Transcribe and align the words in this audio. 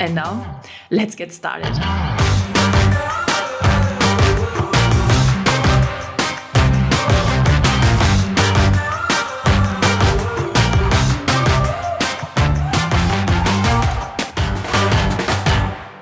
And 0.00 0.14
now, 0.14 0.60
let's 0.90 1.14
get 1.14 1.32
started. 1.32 2.27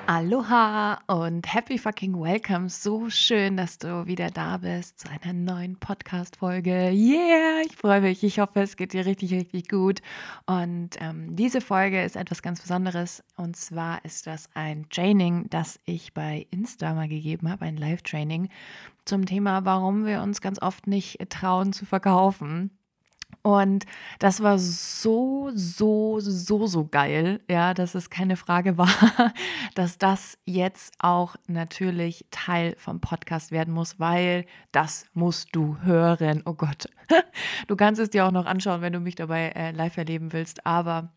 Aloha 0.09 1.01
und 1.09 1.53
happy 1.53 1.79
fucking 1.79 2.15
welcome. 2.15 2.69
So 2.69 3.11
schön, 3.11 3.57
dass 3.57 3.79
du 3.79 4.07
wieder 4.07 4.31
da 4.31 4.59
bist 4.59 5.01
zu 5.01 5.09
einer 5.11 5.33
neuen 5.33 5.81
Podcast-Folge. 5.81 6.93
Yeah, 6.93 7.63
ich 7.67 7.77
freue 7.77 8.01
mich. 8.01 8.23
Ich 8.23 8.39
hoffe, 8.39 8.61
es 8.61 8.77
geht 8.77 8.93
dir 8.93 9.05
richtig, 9.05 9.33
richtig 9.33 9.69
gut. 9.69 10.03
Und 10.47 10.91
ähm, 11.01 11.35
diese 11.35 11.61
Folge 11.61 12.05
ist 12.05 12.15
etwas 12.15 12.41
ganz 12.41 12.61
Besonderes. 12.61 13.25
Und 13.37 13.57
zwar 13.57 14.05
ist 14.05 14.29
das 14.29 14.49
ein 14.55 14.89
Training, 14.91 15.51
das 15.51 15.81
ich 15.87 16.15
bei 16.15 16.47
Insta 16.53 16.95
mal 16.95 17.09
gegeben 17.09 17.51
habe, 17.51 17.65
ein 17.65 17.77
Live-Training 17.77 18.49
zum 19.07 19.27
Thema, 19.27 19.65
warum 19.65 20.07
wir 20.07 20.23
uns 20.23 20.41
ganz 20.41 20.63
oft 20.63 20.87
nicht 20.87 21.19
trauen 21.31 21.73
zu 21.73 21.85
verkaufen. 21.85 22.71
Und 23.47 23.87
das 24.19 24.43
war 24.43 24.59
so, 24.59 25.53
so, 25.55 26.19
so, 26.19 26.67
so 26.67 26.85
geil, 26.85 27.41
ja, 27.49 27.75
dass 27.75 27.95
es 27.95 28.11
keine 28.11 28.37
Frage 28.37 28.77
war, 28.77 28.89
dass 29.77 29.99
das 29.99 30.37
jetzt 30.47 30.95
auch 30.99 31.37
natürlich 31.47 32.27
Teil 32.33 32.75
vom 32.77 33.01
Podcast 33.01 33.53
werden 33.53 33.73
muss, 33.73 34.01
weil 34.01 34.47
das 34.73 35.07
musst 35.15 35.51
du 35.53 35.79
hören. 35.83 36.43
Oh 36.45 36.55
Gott. 36.55 36.89
Du 37.69 37.77
kannst 37.77 38.01
es 38.01 38.11
dir 38.11 38.27
auch 38.27 38.33
noch 38.33 38.47
anschauen, 38.47 38.81
wenn 38.81 38.93
du 38.93 38.99
mich 38.99 39.15
dabei 39.15 39.51
äh, 39.51 39.71
live 39.71 39.97
erleben 39.97 40.33
willst, 40.33 40.67
aber 40.67 41.13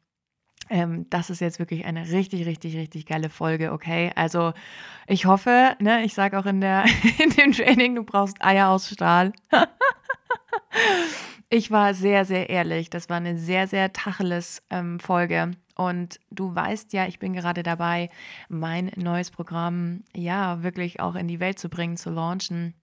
ähm, 0.69 1.07
das 1.09 1.29
ist 1.29 1.41
jetzt 1.41 1.57
wirklich 1.57 1.85
eine 1.85 2.11
richtig, 2.11 2.45
richtig, 2.45 2.75
richtig 2.77 3.07
geile 3.07 3.29
Folge, 3.29 3.71
okay? 3.71 4.11
Also 4.15 4.53
ich 5.07 5.25
hoffe, 5.25 5.75
ne, 5.79 6.03
ich 6.03 6.13
sage 6.13 6.37
auch 6.37 6.45
in, 6.45 6.61
der, 6.61 6.85
in 7.23 7.31
dem 7.31 7.53
Training, 7.53 7.95
du 7.95 8.03
brauchst 8.03 8.43
Eier 8.43 8.69
aus 8.69 8.89
Stahl. 8.89 9.33
Ich 11.51 11.71
war 11.71 11.95
sehr, 11.95 12.25
sehr 12.25 12.47
ehrlich. 12.51 12.91
Das 12.91 13.09
war 13.09 13.17
eine 13.17 13.35
sehr, 13.35 13.67
sehr 13.67 13.91
tacheles 13.91 14.61
ähm, 14.69 14.99
Folge. 14.99 15.53
Und 15.75 16.19
du 16.29 16.53
weißt 16.53 16.93
ja, 16.93 17.07
ich 17.07 17.17
bin 17.17 17.33
gerade 17.33 17.63
dabei, 17.63 18.11
mein 18.49 18.91
neues 18.95 19.31
Programm 19.31 20.03
ja 20.15 20.61
wirklich 20.61 20.99
auch 20.99 21.15
in 21.15 21.27
die 21.27 21.39
Welt 21.39 21.57
zu 21.57 21.67
bringen, 21.67 21.97
zu 21.97 22.11
launchen. 22.11 22.75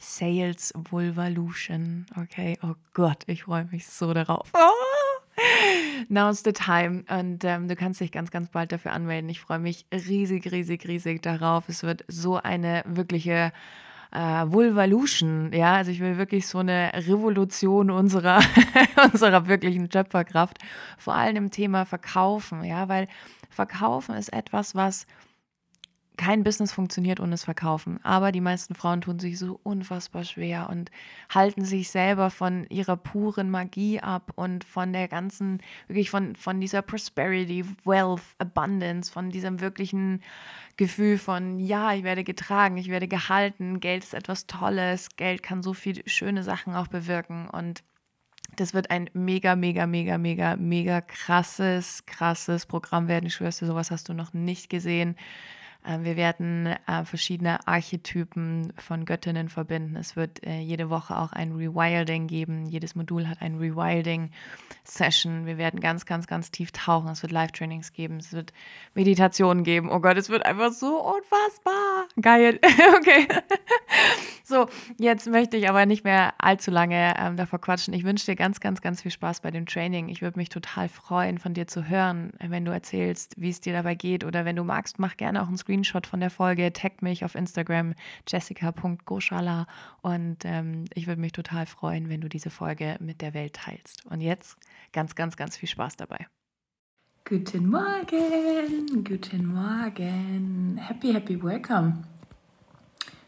Sales 0.00 0.72
Vulvalution. 0.74 2.06
Okay, 2.20 2.58
oh 2.64 2.74
Gott, 2.94 3.22
ich 3.28 3.44
freue 3.44 3.66
mich 3.66 3.86
so 3.86 4.12
darauf. 4.12 4.50
Oh! 4.54 4.90
Now's 6.08 6.42
the 6.44 6.52
time. 6.52 7.04
Und 7.08 7.44
ähm, 7.44 7.68
du 7.68 7.76
kannst 7.76 8.00
dich 8.00 8.10
ganz, 8.10 8.32
ganz 8.32 8.50
bald 8.50 8.72
dafür 8.72 8.92
anmelden. 8.92 9.30
Ich 9.30 9.40
freue 9.40 9.58
mich 9.60 9.86
riesig, 9.92 10.50
riesig, 10.50 10.88
riesig 10.88 11.22
darauf. 11.22 11.68
Es 11.68 11.82
wird 11.84 12.04
so 12.08 12.36
eine 12.36 12.82
wirkliche 12.86 13.52
äh, 14.12 14.44
Vulvalution, 14.46 15.52
ja, 15.52 15.74
also 15.74 15.90
ich 15.90 16.00
will 16.00 16.18
wirklich 16.18 16.46
so 16.46 16.58
eine 16.58 16.92
Revolution 16.94 17.90
unserer, 17.90 18.40
unserer 19.12 19.46
wirklichen 19.46 19.90
Schöpferkraft, 19.90 20.58
vor 20.98 21.14
allem 21.14 21.36
im 21.36 21.50
Thema 21.50 21.84
Verkaufen, 21.84 22.64
ja, 22.64 22.88
weil 22.88 23.06
Verkaufen 23.50 24.14
ist 24.14 24.32
etwas, 24.32 24.74
was 24.74 25.06
kein 26.20 26.44
Business 26.44 26.70
funktioniert 26.70 27.18
ohne 27.18 27.30
das 27.30 27.44
Verkaufen. 27.44 27.98
Aber 28.04 28.30
die 28.30 28.42
meisten 28.42 28.74
Frauen 28.74 29.00
tun 29.00 29.18
sich 29.18 29.38
so 29.38 29.58
unfassbar 29.62 30.22
schwer 30.24 30.68
und 30.68 30.90
halten 31.30 31.64
sich 31.64 31.88
selber 31.88 32.28
von 32.28 32.66
ihrer 32.68 32.98
puren 32.98 33.50
Magie 33.50 34.00
ab 34.00 34.30
und 34.34 34.64
von 34.64 34.92
der 34.92 35.08
ganzen, 35.08 35.62
wirklich 35.88 36.10
von, 36.10 36.36
von 36.36 36.60
dieser 36.60 36.82
Prosperity, 36.82 37.64
Wealth, 37.86 38.20
Abundance, 38.36 39.10
von 39.10 39.30
diesem 39.30 39.62
wirklichen 39.62 40.22
Gefühl 40.76 41.16
von, 41.16 41.58
ja, 41.58 41.94
ich 41.94 42.02
werde 42.02 42.22
getragen, 42.22 42.76
ich 42.76 42.88
werde 42.88 43.08
gehalten, 43.08 43.80
Geld 43.80 44.04
ist 44.04 44.12
etwas 44.12 44.46
Tolles, 44.46 45.08
Geld 45.16 45.42
kann 45.42 45.62
so 45.62 45.72
viele 45.72 46.02
schöne 46.06 46.42
Sachen 46.42 46.74
auch 46.74 46.88
bewirken 46.88 47.48
und 47.48 47.82
das 48.56 48.74
wird 48.74 48.90
ein 48.90 49.08
mega, 49.14 49.56
mega, 49.56 49.86
mega, 49.86 50.18
mega, 50.18 50.56
mega 50.56 51.00
krasses, 51.00 52.04
krasses 52.04 52.66
Programm 52.66 53.08
werden. 53.08 53.26
Ich 53.26 53.36
schwör's 53.36 53.56
sowas 53.56 53.90
hast 53.90 54.10
du 54.10 54.12
noch 54.12 54.34
nicht 54.34 54.68
gesehen. 54.68 55.16
Ähm, 55.86 56.04
wir 56.04 56.16
werden 56.16 56.66
äh, 56.66 57.04
verschiedene 57.04 57.66
Archetypen 57.66 58.72
von 58.76 59.04
Göttinnen 59.04 59.48
verbinden. 59.48 59.96
Es 59.96 60.14
wird 60.14 60.44
äh, 60.44 60.60
jede 60.60 60.90
Woche 60.90 61.16
auch 61.16 61.32
ein 61.32 61.52
Rewilding 61.52 62.26
geben. 62.26 62.66
Jedes 62.66 62.94
Modul 62.94 63.28
hat 63.28 63.40
ein 63.40 63.58
Rewilding-Session. 63.58 65.46
Wir 65.46 65.56
werden 65.56 65.80
ganz, 65.80 66.04
ganz, 66.04 66.26
ganz 66.26 66.50
tief 66.50 66.72
tauchen. 66.72 67.08
Es 67.08 67.22
wird 67.22 67.32
Live-Trainings 67.32 67.92
geben. 67.92 68.18
Es 68.18 68.32
wird 68.32 68.52
Meditationen 68.94 69.64
geben. 69.64 69.90
Oh 69.90 70.00
Gott, 70.00 70.18
es 70.18 70.28
wird 70.28 70.44
einfach 70.44 70.72
so 70.72 71.00
unfassbar 71.00 72.06
geil. 72.20 72.58
okay. 72.96 73.26
so, 74.44 74.68
jetzt 74.98 75.28
möchte 75.28 75.56
ich 75.56 75.68
aber 75.68 75.86
nicht 75.86 76.04
mehr 76.04 76.34
allzu 76.38 76.70
lange 76.70 77.14
ähm, 77.18 77.36
davor 77.36 77.60
quatschen. 77.60 77.94
Ich 77.94 78.04
wünsche 78.04 78.26
dir 78.26 78.36
ganz, 78.36 78.60
ganz, 78.60 78.82
ganz 78.82 79.00
viel 79.00 79.10
Spaß 79.10 79.40
bei 79.40 79.50
dem 79.50 79.64
Training. 79.64 80.08
Ich 80.08 80.20
würde 80.20 80.38
mich 80.38 80.50
total 80.50 80.88
freuen, 80.88 81.38
von 81.38 81.54
dir 81.54 81.66
zu 81.66 81.88
hören, 81.88 82.32
wenn 82.38 82.64
du 82.64 82.72
erzählst, 82.72 83.34
wie 83.38 83.50
es 83.50 83.60
dir 83.60 83.72
dabei 83.72 83.94
geht. 83.94 84.24
Oder 84.24 84.44
wenn 84.44 84.56
du 84.56 84.64
magst, 84.64 84.98
mach 84.98 85.16
gerne 85.16 85.42
auch 85.42 85.48
ein 85.48 85.56
Screen 85.56 85.69
Screenshot 85.70 86.04
von 86.08 86.18
der 86.18 86.30
Folge, 86.30 86.72
taggt 86.72 87.00
mich 87.00 87.24
auf 87.24 87.36
Instagram 87.36 87.94
jessica.goshala 88.26 89.68
und 90.02 90.38
ähm, 90.42 90.86
ich 90.94 91.06
würde 91.06 91.20
mich 91.20 91.30
total 91.30 91.64
freuen, 91.64 92.08
wenn 92.08 92.20
du 92.20 92.28
diese 92.28 92.50
Folge 92.50 92.96
mit 92.98 93.20
der 93.20 93.34
Welt 93.34 93.54
teilst. 93.54 94.04
Und 94.06 94.20
jetzt 94.20 94.56
ganz, 94.92 95.14
ganz, 95.14 95.36
ganz 95.36 95.56
viel 95.56 95.68
Spaß 95.68 95.96
dabei. 95.96 96.26
Guten 97.24 97.68
Morgen, 97.68 99.04
guten 99.04 99.46
Morgen. 99.46 100.76
Happy, 100.76 101.12
happy 101.12 101.40
welcome. 101.40 102.02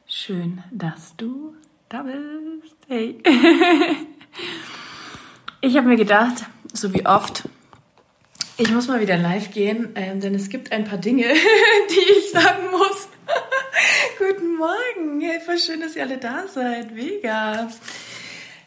Schön, 0.08 0.64
dass 0.72 1.14
du 1.16 1.54
da 1.88 2.02
bist. 2.02 2.76
Hey. 2.88 3.22
ich 5.60 5.76
habe 5.76 5.86
mir 5.86 5.96
gedacht, 5.96 6.46
so 6.72 6.92
wie 6.92 7.06
oft, 7.06 7.48
ich 8.62 8.70
muss 8.70 8.86
mal 8.86 9.00
wieder 9.00 9.16
live 9.16 9.50
gehen, 9.50 9.88
ähm, 9.96 10.20
denn 10.20 10.36
es 10.36 10.48
gibt 10.48 10.70
ein 10.70 10.84
paar 10.84 10.98
Dinge, 10.98 11.24
die 11.90 12.12
ich 12.12 12.30
sagen 12.30 12.70
muss. 12.70 13.08
Guten 14.18 14.54
Morgen, 14.56 15.20
voll 15.44 15.58
schön, 15.58 15.80
dass 15.80 15.96
ihr 15.96 16.04
alle 16.04 16.18
da 16.18 16.46
seid, 16.46 16.94
mega. 16.94 17.68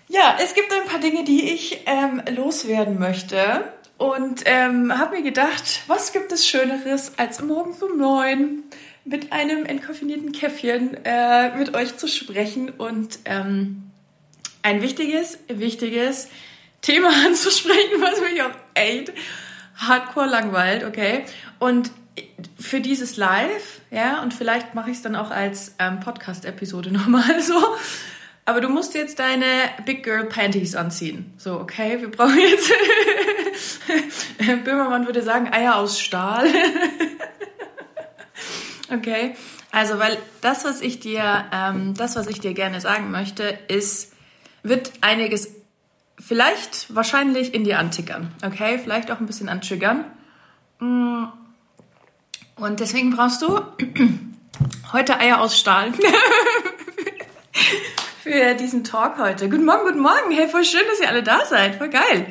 Ja, 0.09 0.37
es 0.43 0.53
gibt 0.53 0.73
ein 0.73 0.85
paar 0.85 0.99
Dinge, 0.99 1.23
die 1.23 1.53
ich 1.53 1.83
ähm, 1.85 2.21
loswerden 2.35 2.99
möchte 2.99 3.71
und 3.97 4.43
ähm, 4.45 4.97
habe 4.97 5.15
mir 5.15 5.23
gedacht, 5.23 5.83
was 5.87 6.11
gibt 6.11 6.29
es 6.33 6.45
Schöneres, 6.45 7.13
als 7.15 7.41
morgens 7.41 7.81
um 7.81 7.97
neun 7.97 8.63
mit 9.05 9.31
einem 9.31 9.65
entkoffinierten 9.65 10.33
Käffchen 10.33 10.97
äh, 11.05 11.55
mit 11.55 11.73
euch 11.73 11.95
zu 11.95 12.09
sprechen 12.09 12.69
und 12.69 13.19
ähm, 13.23 13.91
ein 14.61 14.81
wichtiges, 14.81 15.39
wichtiges 15.47 16.27
Thema 16.81 17.11
anzusprechen, 17.25 18.01
was 18.01 18.19
mich 18.19 18.41
auch 18.41 18.51
echt 18.73 19.13
hardcore 19.75 20.27
langweilt, 20.27 20.83
okay? 20.83 21.25
Und 21.59 21.91
für 22.59 22.81
dieses 22.81 23.17
Live, 23.17 23.81
ja, 23.91 24.21
und 24.21 24.33
vielleicht 24.33 24.73
mache 24.73 24.89
ich 24.89 24.97
es 24.97 25.03
dann 25.03 25.15
auch 25.15 25.31
als 25.31 25.75
ähm, 25.79 25.99
Podcast-Episode 25.99 26.91
nochmal 26.93 27.41
so. 27.41 27.75
Aber 28.47 28.61
du 28.61 28.69
musst 28.69 28.93
jetzt 28.93 29.17
deine 29.17 29.45
Big 29.85 30.03
Girl 30.03 30.25
Panties 30.25 30.75
anziehen. 30.75 31.33
So, 31.37 31.59
okay, 31.59 31.99
wir 31.99 32.11
brauchen 32.11 32.37
jetzt. 32.37 32.71
Böhmermann 34.63 35.07
würde 35.07 35.23
sagen, 35.23 35.51
Eier 35.51 35.77
aus 35.77 35.99
Stahl. 35.99 36.47
okay, 38.93 39.35
also, 39.71 39.97
weil 39.97 40.17
das, 40.41 40.63
was 40.63 40.81
ich 40.81 40.99
dir, 40.99 41.45
ähm, 41.51 41.95
das, 41.95 42.15
was 42.15 42.27
ich 42.27 42.39
dir 42.39 42.53
gerne 42.53 42.79
sagen 42.81 43.09
möchte, 43.09 43.43
ist, 43.67 44.13
wird 44.61 44.91
einiges 45.01 45.64
vielleicht 46.25 46.95
wahrscheinlich 46.95 47.53
in 47.53 47.63
dir 47.63 47.79
antickern, 47.79 48.31
okay? 48.43 48.79
Vielleicht 48.79 49.11
auch 49.11 49.19
ein 49.19 49.27
bisschen 49.27 49.49
antriggern. 49.49 50.05
Mm. 50.79 51.25
Und 52.55 52.79
deswegen 52.79 53.15
brauchst 53.15 53.41
du 53.41 53.61
heute 54.93 55.19
Eier 55.19 55.41
aus 55.41 55.59
Stahl 55.59 55.91
für 58.23 58.55
diesen 58.55 58.83
Talk 58.83 59.19
heute. 59.19 59.49
Guten 59.49 59.65
Morgen, 59.65 59.85
guten 59.85 59.99
Morgen. 59.99 60.31
Hey, 60.31 60.47
voll 60.47 60.65
schön, 60.65 60.81
dass 60.89 60.99
ihr 60.99 61.09
alle 61.09 61.21
da 61.21 61.45
seid. 61.45 61.75
Voll 61.75 61.89
geil. 61.89 62.27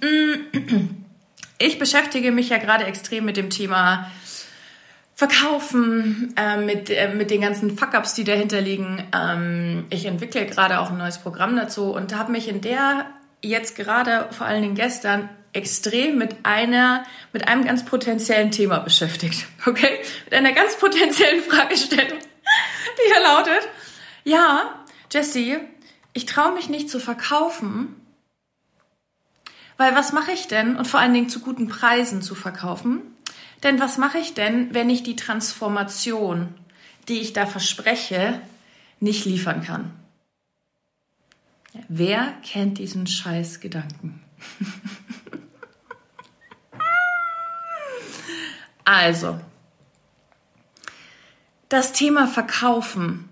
Mm. 0.00 0.96
Ich 1.58 1.78
beschäftige 1.78 2.32
mich 2.32 2.48
ja 2.48 2.58
gerade 2.58 2.86
extrem 2.86 3.24
mit 3.24 3.36
dem 3.36 3.48
Thema 3.48 4.10
Verkaufen, 5.14 6.34
äh, 6.36 6.56
mit, 6.56 6.90
äh, 6.90 7.14
mit 7.14 7.30
den 7.30 7.40
ganzen 7.40 7.78
Fuck-Ups, 7.78 8.14
die 8.14 8.24
dahinter 8.24 8.60
liegen. 8.60 9.04
Ähm, 9.14 9.84
ich 9.88 10.06
entwickle 10.06 10.44
gerade 10.44 10.80
auch 10.80 10.90
ein 10.90 10.98
neues 10.98 11.18
Programm 11.18 11.54
dazu 11.54 11.92
und 11.92 12.16
habe 12.16 12.32
mich 12.32 12.48
in 12.48 12.60
der 12.60 13.06
jetzt 13.42 13.76
gerade, 13.76 14.28
vor 14.30 14.46
allen 14.46 14.62
Dingen 14.62 14.74
gestern, 14.74 15.28
extrem 15.52 16.16
mit 16.16 16.36
einer, 16.44 17.04
mit 17.32 17.46
einem 17.46 17.64
ganz 17.64 17.84
potenziellen 17.84 18.50
Thema 18.50 18.78
beschäftigt. 18.78 19.46
Okay? 19.66 20.00
Mit 20.24 20.34
einer 20.34 20.52
ganz 20.52 20.76
potenziellen 20.76 21.42
Fragestellung, 21.42 22.18
die 22.98 23.12
hier 23.12 23.22
lautet, 23.22 23.68
ja, 24.24 24.84
Jessie, 25.12 25.58
ich 26.14 26.26
traue 26.26 26.52
mich 26.52 26.68
nicht 26.68 26.90
zu 26.90 26.98
verkaufen, 26.98 27.94
weil 29.76 29.94
was 29.94 30.12
mache 30.12 30.32
ich 30.32 30.48
denn? 30.48 30.76
Und 30.76 30.86
vor 30.86 30.98
allen 30.98 31.14
Dingen 31.14 31.28
zu 31.28 31.40
guten 31.40 31.68
Preisen 31.68 32.22
zu 32.22 32.34
verkaufen. 32.34 33.02
Denn 33.62 33.78
was 33.78 33.98
mache 33.98 34.18
ich 34.18 34.34
denn, 34.34 34.74
wenn 34.74 34.90
ich 34.90 35.02
die 35.02 35.16
Transformation, 35.16 36.54
die 37.08 37.20
ich 37.20 37.32
da 37.32 37.46
verspreche, 37.46 38.40
nicht 39.00 39.24
liefern 39.24 39.62
kann? 39.62 39.92
Wer 41.88 42.34
kennt 42.44 42.78
diesen 42.78 43.06
scheiß 43.06 43.60
Gedanken? 43.60 44.22
also, 48.84 49.40
das 51.68 51.92
Thema 51.92 52.26
Verkaufen, 52.26 53.28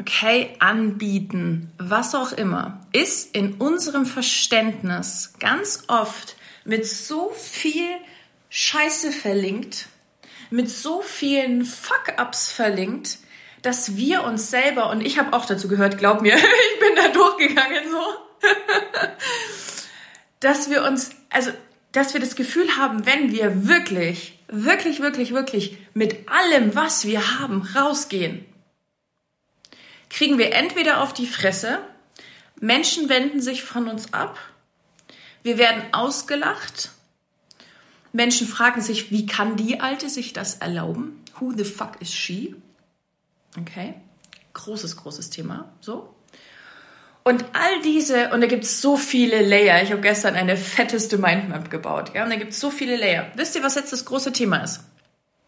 okay, 0.00 0.56
anbieten, 0.60 1.72
was 1.76 2.14
auch 2.14 2.32
immer, 2.32 2.86
ist 2.92 3.34
in 3.34 3.54
unserem 3.54 4.06
Verständnis 4.06 5.34
ganz 5.38 5.84
oft 5.88 6.36
mit 6.64 6.86
so 6.86 7.30
viel 7.30 7.98
Scheiße 8.48 9.12
verlinkt, 9.12 9.88
mit 10.50 10.70
so 10.70 11.02
vielen 11.02 11.64
Fuck-ups 11.64 12.50
verlinkt, 12.50 13.18
dass 13.64 13.96
wir 13.96 14.24
uns 14.24 14.50
selber, 14.50 14.90
und 14.90 15.00
ich 15.00 15.18
habe 15.18 15.32
auch 15.32 15.46
dazu 15.46 15.68
gehört, 15.68 15.96
glaub 15.96 16.20
mir, 16.20 16.34
ich 16.36 16.80
bin 16.80 16.94
da 16.96 17.08
durchgegangen 17.08 17.90
so, 17.90 18.48
dass 20.40 20.68
wir 20.68 20.84
uns, 20.84 21.10
also, 21.30 21.50
dass 21.90 22.12
wir 22.12 22.20
das 22.20 22.36
Gefühl 22.36 22.76
haben, 22.76 23.06
wenn 23.06 23.32
wir 23.32 23.66
wirklich, 23.66 24.38
wirklich, 24.48 25.00
wirklich, 25.00 25.32
wirklich 25.32 25.78
mit 25.94 26.28
allem, 26.28 26.74
was 26.74 27.06
wir 27.06 27.40
haben, 27.40 27.62
rausgehen, 27.74 28.44
kriegen 30.10 30.36
wir 30.36 30.52
entweder 30.52 31.00
auf 31.00 31.14
die 31.14 31.26
Fresse, 31.26 31.78
Menschen 32.60 33.08
wenden 33.08 33.40
sich 33.40 33.62
von 33.62 33.88
uns 33.88 34.12
ab, 34.12 34.38
wir 35.42 35.56
werden 35.56 35.82
ausgelacht, 35.92 36.90
Menschen 38.12 38.46
fragen 38.46 38.82
sich, 38.82 39.10
wie 39.10 39.24
kann 39.24 39.56
die 39.56 39.80
Alte 39.80 40.10
sich 40.10 40.34
das 40.34 40.56
erlauben? 40.56 41.24
Who 41.40 41.52
the 41.56 41.64
fuck 41.64 42.00
is 42.00 42.12
she? 42.12 42.54
Okay, 43.60 43.94
großes, 44.52 44.96
großes 44.96 45.30
Thema. 45.30 45.72
So. 45.80 46.14
Und 47.22 47.44
all 47.54 47.80
diese, 47.82 48.30
und 48.30 48.42
da 48.42 48.46
gibt 48.46 48.64
es 48.64 48.82
so 48.82 48.96
viele 48.96 49.40
Layer. 49.42 49.82
Ich 49.82 49.92
habe 49.92 50.02
gestern 50.02 50.34
eine 50.34 50.56
fetteste 50.58 51.16
Mindmap 51.16 51.70
gebaut. 51.70 52.12
Ja, 52.14 52.24
und 52.24 52.30
da 52.30 52.36
gibt 52.36 52.52
es 52.52 52.60
so 52.60 52.70
viele 52.70 52.96
Layer. 52.96 53.30
Wisst 53.34 53.56
ihr, 53.56 53.62
was 53.62 53.76
jetzt 53.76 53.92
das 53.92 54.04
große 54.04 54.32
Thema 54.32 54.58
ist? 54.58 54.80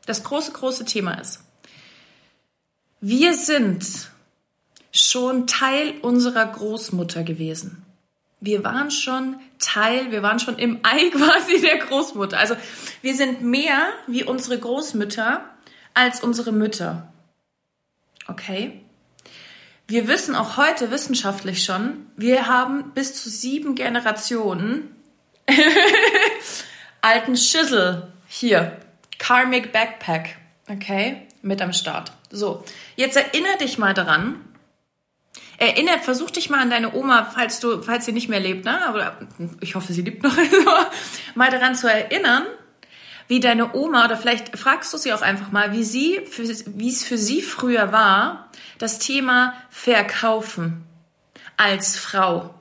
Das 0.07 0.25
große, 0.25 0.53
große 0.53 0.87
Thema 0.87 1.15
ist. 1.15 1.41
Wir 3.01 3.35
sind 3.35 4.11
schon 4.91 5.47
Teil 5.47 5.95
unserer 6.01 6.47
Großmutter 6.47 7.25
gewesen. 7.25 7.85
Wir 8.41 8.65
waren 8.65 8.91
schon 8.91 9.37
Teil, 9.59 10.11
wir 10.11 10.23
waren 10.23 10.39
schon 10.39 10.59
im 10.59 10.81
Ei 10.83 11.11
quasi 11.15 11.61
der 11.61 11.79
Großmutter. 11.79 12.39
Also 12.39 12.57
wir 13.03 13.15
sind 13.15 13.43
mehr 13.43 13.89
wie 14.07 14.25
unsere 14.25 14.59
Großmütter 14.59 15.45
als 15.93 16.23
unsere 16.23 16.53
Mütter. 16.53 17.13
Okay? 18.29 18.81
Wir 19.89 20.09
wissen 20.09 20.35
auch 20.35 20.57
heute 20.57 20.91
wissenschaftlich 20.91 21.65
schon, 21.65 22.07
wir 22.17 22.49
haben 22.49 22.93
bis 22.93 23.15
zu 23.15 23.31
sieben 23.31 23.77
Generationen 23.77 24.97
alten 27.03 27.37
Schissel 27.37 28.13
hier. 28.27 28.79
Karmic 29.19 29.73
Backpack. 29.73 30.37
Okay? 30.69 31.23
Mit 31.43 31.63
am 31.63 31.73
Start. 31.73 32.13
So. 32.31 32.65
Jetzt 32.97 33.17
erinnere 33.17 33.59
dich 33.59 33.79
mal 33.79 33.95
daran. 33.95 34.41
Erinnert, 35.59 36.05
versuch 36.05 36.31
dich 36.31 36.51
mal 36.51 36.61
an 36.61 36.71
deine 36.71 36.93
Oma, 36.95 37.25
falls 37.25 37.61
du, 37.61 37.81
falls 37.81 38.05
sie 38.05 38.13
nicht 38.13 38.29
mehr 38.29 38.41
lebt, 38.41 38.67
ne? 38.67 38.85
Aber 38.87 39.17
ich 39.61 39.75
hoffe, 39.75 39.93
sie 39.93 40.03
lebt 40.03 40.23
noch. 40.23 40.37
mal 41.35 41.51
daran 41.51 41.75
zu 41.75 41.91
erinnern, 41.91 42.45
wie 43.29 43.41
deine 43.41 43.75
Oma 43.75 44.05
oder 44.05 44.17
vielleicht 44.17 44.57
fragst 44.57 44.93
du 44.93 44.99
sie 44.99 45.13
auch 45.13 45.23
einfach 45.23 45.53
mal, 45.53 45.73
wie 45.73 45.85
sie, 45.85 46.21
wie 46.67 46.89
es 46.89 47.05
für 47.05 47.19
sie 47.19 47.43
früher 47.43 47.93
war, 47.93 48.51
das 48.79 48.99
Thema 48.99 49.55
Verkaufen 49.71 50.85
als 51.57 51.97
Frau. 51.97 52.55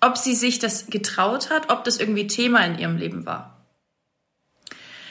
Ob 0.00 0.16
sie 0.16 0.34
sich 0.34 0.58
das 0.58 0.86
getraut 0.86 1.50
hat, 1.50 1.70
ob 1.70 1.84
das 1.84 1.98
irgendwie 1.98 2.26
Thema 2.26 2.64
in 2.64 2.78
ihrem 2.78 2.96
Leben 2.96 3.26
war. 3.26 3.56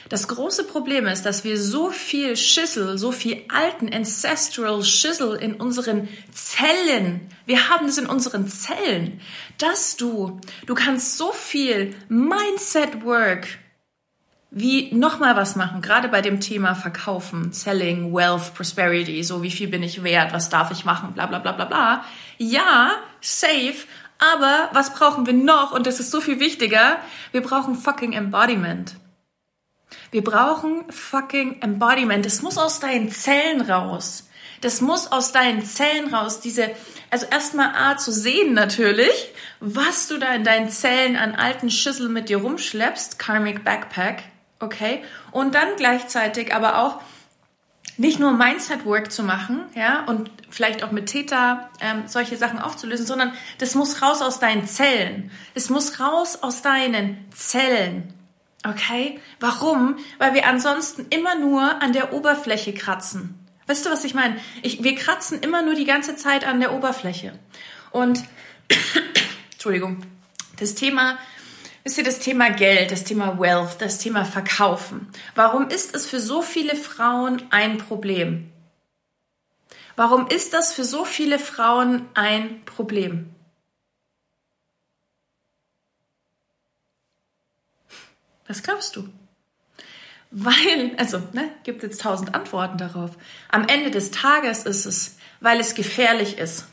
Das 0.08 0.28
große 0.28 0.64
Problem 0.64 1.06
ist, 1.06 1.26
dass 1.26 1.42
wir 1.42 1.60
so 1.60 1.90
viel 1.90 2.36
Schissel, 2.36 2.96
so 2.96 3.10
viel 3.10 3.42
alten 3.48 3.92
ancestral 3.92 4.84
Schissel 4.84 5.34
in 5.34 5.54
unseren 5.54 6.08
Zellen, 6.32 7.28
wir 7.44 7.68
haben 7.68 7.86
es 7.86 7.98
in 7.98 8.06
unseren 8.06 8.46
Zellen, 8.46 9.20
dass 9.58 9.96
du, 9.96 10.40
du 10.66 10.74
kannst 10.74 11.18
so 11.18 11.32
viel 11.32 11.94
Mindset 12.08 13.04
Work 13.04 13.48
wie 14.58 14.90
nochmal 14.94 15.36
was 15.36 15.54
machen, 15.54 15.82
gerade 15.82 16.08
bei 16.08 16.22
dem 16.22 16.40
Thema 16.40 16.74
Verkaufen, 16.74 17.52
Selling, 17.52 18.14
Wealth, 18.14 18.54
Prosperity, 18.54 19.22
so 19.22 19.42
wie 19.42 19.50
viel 19.50 19.68
bin 19.68 19.82
ich 19.82 20.02
wert, 20.02 20.32
was 20.32 20.48
darf 20.48 20.70
ich 20.70 20.86
machen, 20.86 21.12
bla 21.12 21.26
bla 21.26 21.40
bla 21.40 21.52
bla 21.52 21.66
bla. 21.66 22.04
Ja, 22.38 22.92
safe, 23.20 23.86
aber 24.18 24.70
was 24.72 24.94
brauchen 24.94 25.26
wir 25.26 25.34
noch? 25.34 25.72
Und 25.72 25.86
das 25.86 26.00
ist 26.00 26.10
so 26.10 26.22
viel 26.22 26.40
wichtiger, 26.40 26.96
wir 27.32 27.42
brauchen 27.42 27.74
fucking 27.74 28.14
Embodiment. 28.14 28.94
Wir 30.10 30.24
brauchen 30.24 30.90
fucking 30.90 31.60
Embodiment. 31.60 32.24
Das 32.24 32.40
muss 32.40 32.56
aus 32.56 32.80
deinen 32.80 33.10
Zellen 33.10 33.60
raus. 33.60 34.26
Das 34.62 34.80
muss 34.80 35.12
aus 35.12 35.32
deinen 35.32 35.66
Zellen 35.66 36.14
raus. 36.14 36.40
Diese, 36.40 36.70
also 37.10 37.26
erstmal 37.26 37.74
A 37.76 37.98
zu 37.98 38.10
sehen 38.10 38.54
natürlich, 38.54 39.34
was 39.60 40.08
du 40.08 40.16
da 40.16 40.34
in 40.34 40.44
deinen 40.44 40.70
Zellen 40.70 41.16
an 41.16 41.34
alten 41.34 41.68
Schüssel 41.68 42.08
mit 42.08 42.30
dir 42.30 42.38
rumschleppst, 42.38 43.18
Karmic 43.18 43.62
Backpack 43.62 44.22
okay? 44.60 45.02
Und 45.32 45.54
dann 45.54 45.68
gleichzeitig 45.76 46.54
aber 46.54 46.78
auch 46.78 47.00
nicht 47.98 48.18
nur 48.18 48.32
Mindset-Work 48.32 49.10
zu 49.10 49.22
machen, 49.22 49.64
ja, 49.74 50.04
und 50.04 50.30
vielleicht 50.50 50.82
auch 50.82 50.90
mit 50.90 51.06
Theta 51.06 51.70
ähm, 51.80 52.04
solche 52.06 52.36
Sachen 52.36 52.58
aufzulösen, 52.58 53.06
sondern 53.06 53.32
das 53.58 53.74
muss 53.74 54.02
raus 54.02 54.20
aus 54.20 54.38
deinen 54.38 54.66
Zellen. 54.66 55.30
Es 55.54 55.70
muss 55.70 55.98
raus 55.98 56.42
aus 56.42 56.62
deinen 56.62 57.24
Zellen. 57.34 58.12
Okay? 58.66 59.20
Warum? 59.40 59.96
Weil 60.18 60.34
wir 60.34 60.46
ansonsten 60.46 61.06
immer 61.10 61.36
nur 61.36 61.82
an 61.82 61.92
der 61.92 62.12
Oberfläche 62.12 62.74
kratzen. 62.74 63.38
Weißt 63.66 63.86
du, 63.86 63.90
was 63.90 64.04
ich 64.04 64.14
meine? 64.14 64.36
Ich, 64.62 64.82
wir 64.82 64.94
kratzen 64.94 65.40
immer 65.40 65.62
nur 65.62 65.74
die 65.74 65.84
ganze 65.84 66.16
Zeit 66.16 66.46
an 66.46 66.60
der 66.60 66.72
Oberfläche. 66.72 67.38
Und, 67.90 68.22
Entschuldigung, 69.52 70.02
das 70.58 70.74
Thema 70.74 71.18
Wisst 71.86 71.98
ihr, 71.98 72.02
das 72.04 72.18
Thema 72.18 72.50
Geld, 72.50 72.90
das 72.90 73.04
Thema 73.04 73.38
Wealth, 73.38 73.80
das 73.80 74.00
Thema 74.00 74.24
Verkaufen. 74.24 75.06
Warum 75.36 75.68
ist 75.68 75.94
es 75.94 76.04
für 76.04 76.18
so 76.18 76.42
viele 76.42 76.74
Frauen 76.74 77.44
ein 77.50 77.78
Problem? 77.78 78.50
Warum 79.94 80.26
ist 80.26 80.52
das 80.52 80.72
für 80.72 80.82
so 80.82 81.04
viele 81.04 81.38
Frauen 81.38 82.08
ein 82.14 82.64
Problem? 82.64 83.32
Was 88.48 88.64
glaubst 88.64 88.96
du? 88.96 89.08
Weil, 90.32 90.92
also, 90.96 91.18
ne, 91.34 91.52
gibt 91.62 91.84
jetzt 91.84 92.00
tausend 92.00 92.34
Antworten 92.34 92.78
darauf. 92.78 93.12
Am 93.48 93.64
Ende 93.68 93.92
des 93.92 94.10
Tages 94.10 94.64
ist 94.64 94.86
es, 94.86 95.18
weil 95.38 95.60
es 95.60 95.76
gefährlich 95.76 96.36
ist 96.36 96.66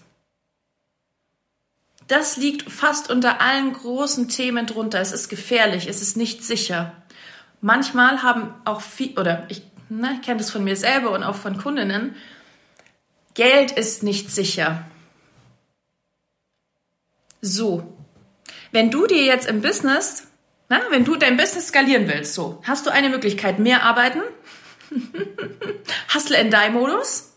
das 2.07 2.37
liegt 2.37 2.69
fast 2.71 3.09
unter 3.09 3.41
allen 3.41 3.73
großen 3.73 4.29
Themen 4.29 4.65
drunter. 4.65 4.99
Es 4.99 5.11
ist 5.11 5.29
gefährlich, 5.29 5.87
es 5.87 6.01
ist 6.01 6.17
nicht 6.17 6.43
sicher. 6.43 6.93
Manchmal 7.61 8.23
haben 8.23 8.53
auch 8.65 8.81
viel, 8.81 9.17
oder 9.17 9.45
ich, 9.49 9.61
ne, 9.89 10.11
ich 10.15 10.21
kenne 10.21 10.39
das 10.39 10.51
von 10.51 10.63
mir 10.63 10.75
selber 10.75 11.11
und 11.11 11.23
auch 11.23 11.35
von 11.35 11.57
Kundinnen, 11.57 12.15
Geld 13.33 13.71
ist 13.71 14.03
nicht 14.03 14.31
sicher. 14.31 14.85
So, 17.41 17.97
wenn 18.71 18.91
du 18.91 19.07
dir 19.07 19.23
jetzt 19.23 19.47
im 19.47 19.61
Business, 19.61 20.27
na, 20.69 20.81
wenn 20.89 21.05
du 21.05 21.15
dein 21.15 21.37
Business 21.37 21.67
skalieren 21.67 22.07
willst, 22.07 22.33
so, 22.33 22.61
hast 22.63 22.85
du 22.85 22.89
eine 22.89 23.09
Möglichkeit, 23.09 23.59
mehr 23.59 23.83
arbeiten, 23.83 24.21
Hustle 26.13 26.39
and 26.39 26.53
Die 26.53 26.69
Modus 26.69 27.33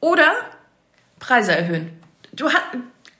oder 0.00 0.32
Preise 1.18 1.56
erhöhen. 1.56 1.98
Du, 2.32 2.48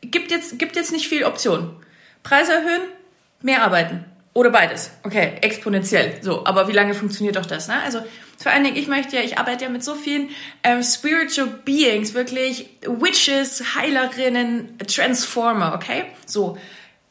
gibt 0.03 0.31
jetzt, 0.31 0.59
gibt 0.59 0.77
jetzt 0.77 0.93
nicht 0.93 1.09
viel 1.09 1.25
Option. 1.25 1.75
Preise 2.23 2.53
erhöhen, 2.53 2.83
mehr 3.41 3.63
arbeiten. 3.63 4.05
Oder 4.35 4.51
beides. 4.51 4.91
Okay, 5.03 5.35
exponentiell. 5.43 6.19
So, 6.23 6.47
aber 6.47 6.67
wie 6.69 6.73
lange 6.73 6.95
funktioniert 6.95 7.37
doch 7.37 7.45
das? 7.45 7.69
Ne? 7.69 7.75
Also 7.83 8.01
vor 8.39 8.51
allen 8.51 8.65
Dingen, 8.65 8.77
ich 8.77 8.89
möchte 8.89 9.17
ja, 9.17 9.23
ich 9.23 9.39
arbeite 9.39 9.65
ja 9.65 9.71
mit 9.71 9.85
so 9.85 9.95
vielen 9.95 10.31
ähm, 10.65 10.83
Spiritual 10.83 11.49
Beings, 11.65 12.15
wirklich 12.15 12.71
Witches, 12.83 13.75
Heilerinnen, 13.75 14.79
Transformer, 14.79 15.75
okay? 15.75 16.05
So, 16.25 16.57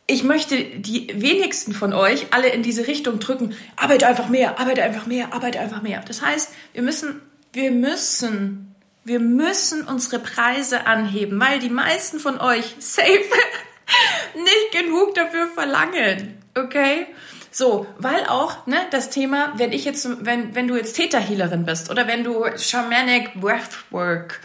ich 0.07 0.23
möchte 0.23 0.57
die 0.61 1.09
wenigsten 1.15 1.73
von 1.73 1.93
euch 1.93 2.27
alle 2.31 2.49
in 2.49 2.63
diese 2.63 2.87
Richtung 2.87 3.19
drücken. 3.19 3.55
Arbeite 3.75 4.07
einfach 4.07 4.27
mehr, 4.27 4.59
arbeite 4.59 4.83
einfach 4.83 5.05
mehr, 5.05 5.31
arbeite 5.31 5.59
einfach 5.59 5.83
mehr. 5.83 6.03
Das 6.05 6.21
heißt, 6.21 6.51
wir 6.73 6.81
müssen, 6.81 7.21
wir 7.53 7.71
müssen, 7.71 8.70
wir 9.03 9.19
müssen 9.19 9.87
unsere 9.87 10.19
Preise 10.19 10.85
anheben, 10.85 11.39
weil 11.39 11.59
die 11.59 11.69
meisten 11.69 12.19
von 12.19 12.39
euch 12.39 12.75
safe 12.79 13.07
nicht 14.35 14.71
genug 14.71 15.15
dafür 15.15 15.47
verlangen. 15.47 16.37
Okay? 16.55 17.07
So, 17.51 17.85
weil 17.97 18.25
auch, 18.27 18.65
ne, 18.65 18.77
das 18.91 19.09
Thema, 19.09 19.53
wenn 19.57 19.73
ich 19.73 19.83
jetzt, 19.83 20.07
wenn, 20.25 20.55
wenn 20.55 20.67
du 20.67 20.77
jetzt 20.77 20.93
Täterhealerin 20.93 21.65
bist 21.65 21.89
oder 21.89 22.07
wenn 22.07 22.23
du 22.23 22.45
Shamanic 22.57 23.33
Breathwork 23.41 24.39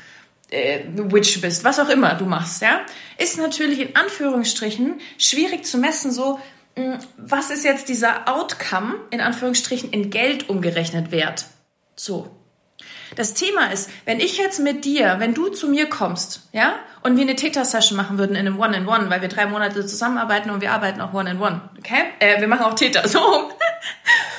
äh, 0.50 0.80
Witch 0.92 1.40
bist, 1.40 1.62
was 1.62 1.78
auch 1.78 1.88
immer 1.88 2.14
du 2.14 2.24
machst, 2.24 2.62
ja, 2.62 2.80
ist 3.18 3.38
natürlich 3.38 3.80
in 3.80 3.94
Anführungsstrichen 3.94 5.00
schwierig 5.18 5.64
zu 5.66 5.78
messen, 5.78 6.10
so, 6.10 6.40
mh, 6.76 6.94
hm, 6.94 6.98
was 7.16 7.50
ist 7.50 7.64
jetzt 7.64 7.88
dieser 7.88 8.28
Outcome, 8.28 8.96
in 9.10 9.20
Anführungsstrichen, 9.20 9.90
in 9.90 10.10
Geld 10.10 10.48
umgerechnet 10.48 11.12
wert? 11.12 11.46
So. 11.94 12.30
Das 13.16 13.32
Thema 13.32 13.72
ist, 13.72 13.90
wenn 14.04 14.20
ich 14.20 14.36
jetzt 14.36 14.60
mit 14.60 14.84
dir, 14.84 15.16
wenn 15.18 15.32
du 15.32 15.48
zu 15.48 15.68
mir 15.68 15.88
kommst, 15.88 16.42
ja, 16.52 16.78
und 17.02 17.16
wir 17.16 17.22
eine 17.22 17.34
Theta-Session 17.34 17.96
machen 17.96 18.18
würden 18.18 18.36
in 18.36 18.46
einem 18.46 18.60
One-in-One, 18.60 19.04
-One, 19.04 19.10
weil 19.10 19.22
wir 19.22 19.28
drei 19.28 19.46
Monate 19.46 19.86
zusammenarbeiten 19.86 20.50
und 20.50 20.60
wir 20.60 20.72
arbeiten 20.72 21.00
auch 21.00 21.14
One-in-One, 21.14 21.56
-One, 21.56 21.78
okay? 21.78 22.04
Äh, 22.18 22.40
wir 22.40 22.46
machen 22.46 22.64
auch 22.66 22.74
Theta, 22.74 23.08
so. 23.08 23.50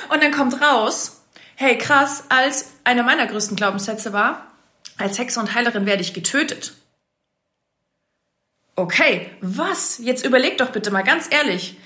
Und 0.10 0.24
dann 0.24 0.32
kommt 0.32 0.62
raus, 0.62 1.24
hey, 1.56 1.78
krass, 1.78 2.26
als 2.30 2.74
einer 2.84 3.02
meiner 3.02 3.26
größten 3.26 3.58
Glaubenssätze 3.58 4.14
war, 4.14 4.48
als 4.98 5.18
Hexe 5.18 5.40
und 5.40 5.56
Heilerin 5.56 5.88
werde 5.88 6.04
ich 6.04 6.14
getötet. 6.14 6.74
Okay, 8.76 9.32
was? 9.42 9.98
Jetzt 9.98 10.24
überleg 10.24 10.60
doch 10.60 10.70
bitte 10.70 10.92
mal 10.92 11.04
ganz 11.04 11.28
ehrlich, 11.32 11.78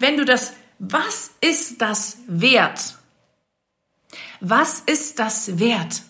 wenn 0.00 0.16
du 0.16 0.24
das, 0.24 0.52
was 0.80 1.30
ist 1.40 1.80
das 1.80 2.18
wert? 2.26 2.96
Was 4.40 4.80
ist 4.80 5.20
das 5.20 5.60
wert? 5.60 6.02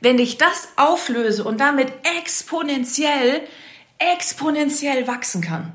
Wenn 0.00 0.18
ich 0.18 0.38
das 0.38 0.68
auflöse 0.76 1.44
und 1.44 1.58
damit 1.58 1.92
exponentiell, 2.18 3.42
exponentiell 3.98 5.06
wachsen 5.06 5.42
kann. 5.42 5.72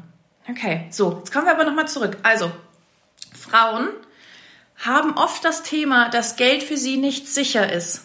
Okay, 0.50 0.88
so, 0.90 1.18
jetzt 1.20 1.32
kommen 1.32 1.46
wir 1.46 1.54
aber 1.54 1.66
nochmal 1.66 1.88
zurück. 1.88 2.18
Also, 2.24 2.52
Frauen 3.34 3.90
haben 4.78 5.18
oft 5.18 5.44
das 5.46 5.64
Thema, 5.64 6.10
dass 6.10 6.36
Geld 6.36 6.64
für 6.64 6.78
sie 6.78 6.98
nicht 6.98 7.28
sicher 7.28 7.72
ist. 7.72 8.02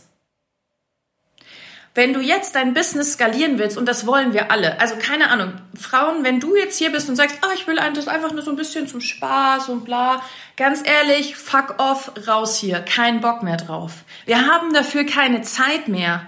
Wenn 1.93 2.13
du 2.13 2.21
jetzt 2.21 2.55
dein 2.55 2.73
Business 2.73 3.15
skalieren 3.15 3.59
willst, 3.59 3.77
und 3.77 3.87
das 3.87 4.07
wollen 4.07 4.33
wir 4.33 4.53
alle, 4.53 4.81
also 4.81 4.95
keine 4.97 5.29
Ahnung, 5.29 5.55
Frauen, 5.77 6.23
wenn 6.23 6.39
du 6.39 6.55
jetzt 6.55 6.79
hier 6.79 6.93
bist 6.93 7.09
und 7.09 7.17
sagst, 7.17 7.39
oh, 7.43 7.53
ich 7.53 7.67
will 7.67 7.77
das 7.95 8.07
einfach 8.07 8.33
nur 8.33 8.43
so 8.43 8.51
ein 8.51 8.57
bisschen 8.57 8.87
zum 8.87 9.01
Spaß 9.01 9.69
und 9.71 9.85
bla, 9.85 10.23
ganz 10.57 10.87
ehrlich, 10.87 11.35
fuck 11.35 11.75
off, 11.79 12.13
raus 12.29 12.57
hier, 12.57 12.81
kein 12.81 13.21
Bock 13.21 13.43
mehr 13.43 13.57
drauf. 13.57 14.05
Wir 14.25 14.47
haben 14.47 14.73
dafür 14.73 15.05
keine 15.05 15.43
Zeit 15.43 15.89
mehr. 15.89 16.27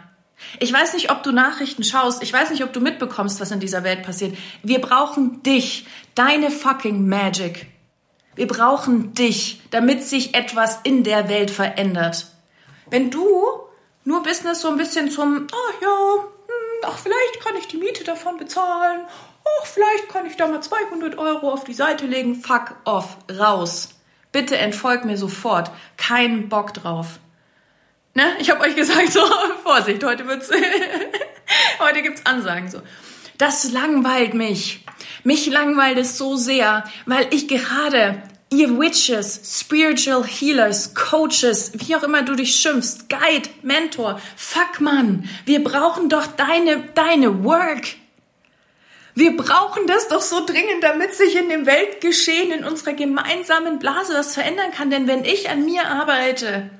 Ich 0.59 0.73
weiß 0.73 0.95
nicht, 0.95 1.12
ob 1.12 1.23
du 1.23 1.31
Nachrichten 1.31 1.85
schaust, 1.85 2.25
ich 2.25 2.33
weiß 2.33 2.50
nicht, 2.50 2.64
ob 2.64 2.73
du 2.73 2.81
mitbekommst, 2.81 3.40
was 3.40 3.52
in 3.52 3.61
dieser 3.61 3.85
Welt 3.85 4.02
passiert. 4.02 4.37
Wir 4.64 4.81
brauchen 4.81 5.45
dich, 5.45 5.87
deine 6.16 6.50
fucking 6.50 7.09
Magic. 7.09 7.66
Wir 8.35 8.49
brauchen 8.49 9.14
dich, 9.14 9.61
damit 9.71 10.02
sich 10.02 10.35
etwas 10.35 10.81
in 10.83 11.04
der 11.04 11.28
Welt 11.28 11.52
verändert. 11.52 12.26
Wenn 12.90 13.11
du 13.11 13.45
nur 14.04 14.23
Business 14.23 14.61
so 14.61 14.68
ein 14.68 14.76
bisschen 14.76 15.11
zum, 15.11 15.47
ach 15.50 15.82
ja, 15.82 16.23
hm, 16.23 16.85
ach, 16.85 16.99
vielleicht 16.99 17.40
kann 17.40 17.56
ich 17.56 17.68
die 17.68 17.76
Miete 17.76 18.04
davon 18.04 18.37
bezahlen. 18.37 19.02
Ach, 19.44 19.66
vielleicht 19.66 20.09
kann 20.09 20.26
ich 20.26 20.37
da 20.37 20.47
mal 20.47 20.62
200 20.62 21.18
Euro 21.18 21.52
auf 21.52 21.64
die 21.64 21.75
Seite 21.75 22.06
legen. 22.06 22.37
Fuck 22.37 22.76
off, 22.85 23.16
raus. 23.30 23.90
Bitte 24.30 24.56
entfolgt 24.56 25.04
mir 25.04 25.16
sofort. 25.16 25.71
Kein 25.97 26.49
Bock 26.49 26.75
drauf. 26.75 27.18
Ne? 28.14 28.25
Ich 28.38 28.50
habe 28.50 28.61
euch 28.62 28.76
gesagt, 28.76 29.12
so, 29.12 29.21
Vorsicht, 29.62 30.02
heute 30.04 30.26
wird's, 30.26 30.50
heute 31.78 32.02
gibt's 32.02 32.25
Ansagen, 32.26 32.71
so. 32.71 32.80
Das 33.38 33.73
langweilt 33.73 34.35
mich. 34.35 34.85
Mich 35.25 35.47
langweilt 35.47 35.99
es 35.99 36.18
so 36.18 36.37
sehr, 36.37 36.85
weil 37.06 37.26
ich 37.30 37.49
gerade 37.49 38.23
ihr 38.52 38.78
Witches, 38.78 39.61
Spiritual 39.61 40.25
Healers, 40.25 40.94
Coaches, 40.94 41.73
wie 41.75 41.97
auch 41.97 42.02
immer 42.02 42.23
du 42.23 42.35
dich 42.35 42.54
schimpfst, 42.54 43.09
Guide, 43.09 43.49
Mentor, 43.62 44.21
fuck 44.37 44.80
man, 44.80 45.28
wir 45.47 45.64
brauchen 45.64 46.09
doch 46.09 46.26
deine, 46.26 46.82
deine 46.94 47.42
Work. 47.44 47.97
Wir 49.14 49.37
brauchen 49.37 49.87
das 49.87 50.09
doch 50.09 50.23
so 50.23 50.44
dringend, 50.47 50.82
damit 50.82 51.12
sich 51.14 51.37
in 51.37 51.49
dem 51.49 51.66
Weltgeschehen, 51.66 52.50
in 52.50 52.64
unserer 52.64 52.94
gemeinsamen 52.94 53.78
Blase 53.78 54.14
was 54.14 54.35
verändern 54.35 54.71
kann. 54.71 54.90
Denn 54.90 55.06
wenn 55.06 55.25
ich 55.25 55.50
an 55.50 55.66
mir 55.66 55.87
arbeite, 55.87 56.71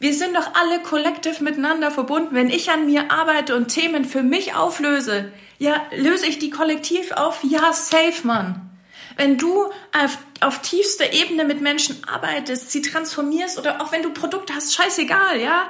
wir 0.00 0.12
sind 0.12 0.34
doch 0.34 0.54
alle 0.54 0.80
kollektiv 0.80 1.40
miteinander 1.40 1.92
verbunden. 1.92 2.34
Wenn 2.34 2.50
ich 2.50 2.70
an 2.70 2.86
mir 2.86 3.12
arbeite 3.12 3.54
und 3.54 3.68
Themen 3.68 4.04
für 4.04 4.24
mich 4.24 4.56
auflöse, 4.56 5.30
ja, 5.58 5.80
löse 5.96 6.26
ich 6.26 6.40
die 6.40 6.50
kollektiv 6.50 7.12
auf? 7.12 7.44
Ja, 7.44 7.72
safe, 7.72 8.26
Mann. 8.26 8.68
Wenn 9.16 9.38
du 9.38 9.66
auf, 9.92 10.18
auf 10.42 10.60
tiefster 10.62 11.12
Ebene 11.12 11.44
mit 11.44 11.60
Menschen 11.60 12.02
arbeitest, 12.06 12.70
sie 12.70 12.82
transformierst 12.82 13.58
oder 13.58 13.80
auch 13.80 13.92
wenn 13.92 14.02
du 14.02 14.10
Produkte 14.10 14.54
hast, 14.54 14.74
scheißegal, 14.74 15.40
ja. 15.40 15.68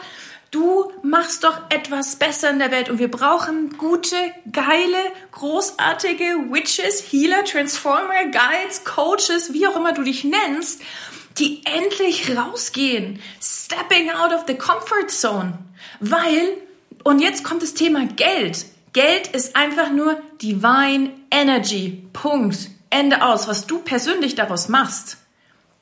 Du 0.50 0.92
machst 1.02 1.44
doch 1.44 1.58
etwas 1.70 2.16
besser 2.16 2.50
in 2.50 2.58
der 2.58 2.70
Welt 2.70 2.90
und 2.90 2.98
wir 2.98 3.10
brauchen 3.10 3.78
gute, 3.78 4.16
geile, 4.52 4.98
großartige 5.30 6.50
Witches, 6.50 7.02
Healer, 7.10 7.44
Transformer, 7.44 8.26
Guides, 8.26 8.84
Coaches, 8.84 9.54
wie 9.54 9.66
auch 9.66 9.76
immer 9.76 9.94
du 9.94 10.02
dich 10.02 10.24
nennst, 10.24 10.82
die 11.38 11.62
endlich 11.64 12.36
rausgehen, 12.36 13.22
stepping 13.40 14.10
out 14.10 14.34
of 14.34 14.44
the 14.46 14.54
comfort 14.54 15.08
zone, 15.08 15.58
weil, 16.00 16.58
und 17.02 17.20
jetzt 17.20 17.44
kommt 17.44 17.62
das 17.62 17.72
Thema 17.72 18.04
Geld. 18.04 18.66
Geld 18.92 19.28
ist 19.28 19.56
einfach 19.56 19.90
nur 19.90 20.20
Divine 20.42 21.12
Energy. 21.30 22.02
Punkt. 22.12 22.71
Ende 22.92 23.22
aus, 23.22 23.48
was 23.48 23.66
du 23.66 23.78
persönlich 23.80 24.34
daraus 24.34 24.68
machst, 24.68 25.16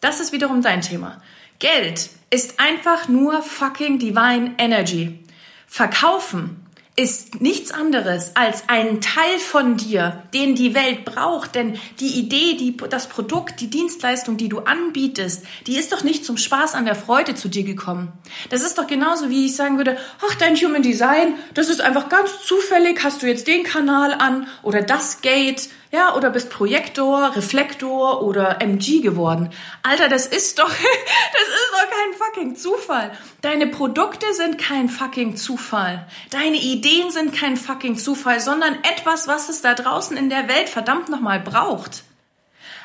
das 0.00 0.20
ist 0.20 0.32
wiederum 0.32 0.62
dein 0.62 0.80
Thema. 0.80 1.20
Geld 1.58 2.08
ist 2.30 2.58
einfach 2.58 3.08
nur 3.08 3.42
fucking 3.42 3.98
divine 3.98 4.54
energy. 4.58 5.18
Verkaufen 5.66 6.66
ist 6.96 7.40
nichts 7.40 7.70
anderes 7.70 8.36
als 8.36 8.64
ein 8.68 9.00
Teil 9.00 9.38
von 9.38 9.76
dir, 9.76 10.22
den 10.34 10.54
die 10.54 10.74
Welt 10.74 11.04
braucht. 11.04 11.54
Denn 11.54 11.78
die 11.98 12.18
Idee, 12.18 12.56
die, 12.56 12.76
das 12.76 13.08
Produkt, 13.08 13.60
die 13.60 13.70
Dienstleistung, 13.70 14.36
die 14.36 14.48
du 14.48 14.60
anbietest, 14.60 15.44
die 15.66 15.76
ist 15.76 15.92
doch 15.92 16.02
nicht 16.02 16.24
zum 16.24 16.36
Spaß 16.36 16.74
an 16.74 16.84
der 16.84 16.94
Freude 16.94 17.34
zu 17.34 17.48
dir 17.48 17.64
gekommen. 17.64 18.12
Das 18.50 18.62
ist 18.62 18.76
doch 18.76 18.86
genauso, 18.86 19.30
wie 19.30 19.46
ich 19.46 19.56
sagen 19.56 19.78
würde, 19.78 19.96
ach, 20.28 20.34
dein 20.34 20.56
Human 20.56 20.82
Design, 20.82 21.34
das 21.54 21.68
ist 21.68 21.80
einfach 21.80 22.08
ganz 22.08 22.42
zufällig, 22.44 23.02
hast 23.02 23.22
du 23.22 23.26
jetzt 23.26 23.46
den 23.46 23.62
Kanal 23.64 24.12
an 24.12 24.46
oder 24.62 24.82
das 24.82 25.22
Gate 25.22 25.70
ja, 25.92 26.14
oder 26.14 26.30
bist 26.30 26.50
Projektor, 26.50 27.34
Reflektor 27.34 28.22
oder 28.22 28.62
MG 28.62 29.00
geworden. 29.00 29.50
Alter, 29.82 30.08
das 30.08 30.26
ist 30.26 30.58
doch, 30.60 30.68
das 30.68 30.76
ist 30.76 31.72
doch 31.72 31.90
kein 31.90 32.12
fucking 32.14 32.56
Zufall. 32.56 33.10
Deine 33.42 33.66
Produkte 33.66 34.32
sind 34.34 34.56
kein 34.58 34.88
fucking 34.88 35.36
Zufall. 35.36 36.06
Deine 36.30 36.58
Ideen 36.58 37.10
sind 37.10 37.34
kein 37.34 37.56
fucking 37.56 37.98
Zufall, 37.98 38.38
sondern 38.40 38.74
etwas, 38.84 39.26
was 39.26 39.48
es 39.48 39.62
da 39.62 39.74
draußen 39.74 40.16
in 40.16 40.30
der 40.30 40.48
Welt 40.48 40.68
verdammt 40.68 41.08
nochmal 41.08 41.40
braucht. 41.40 42.04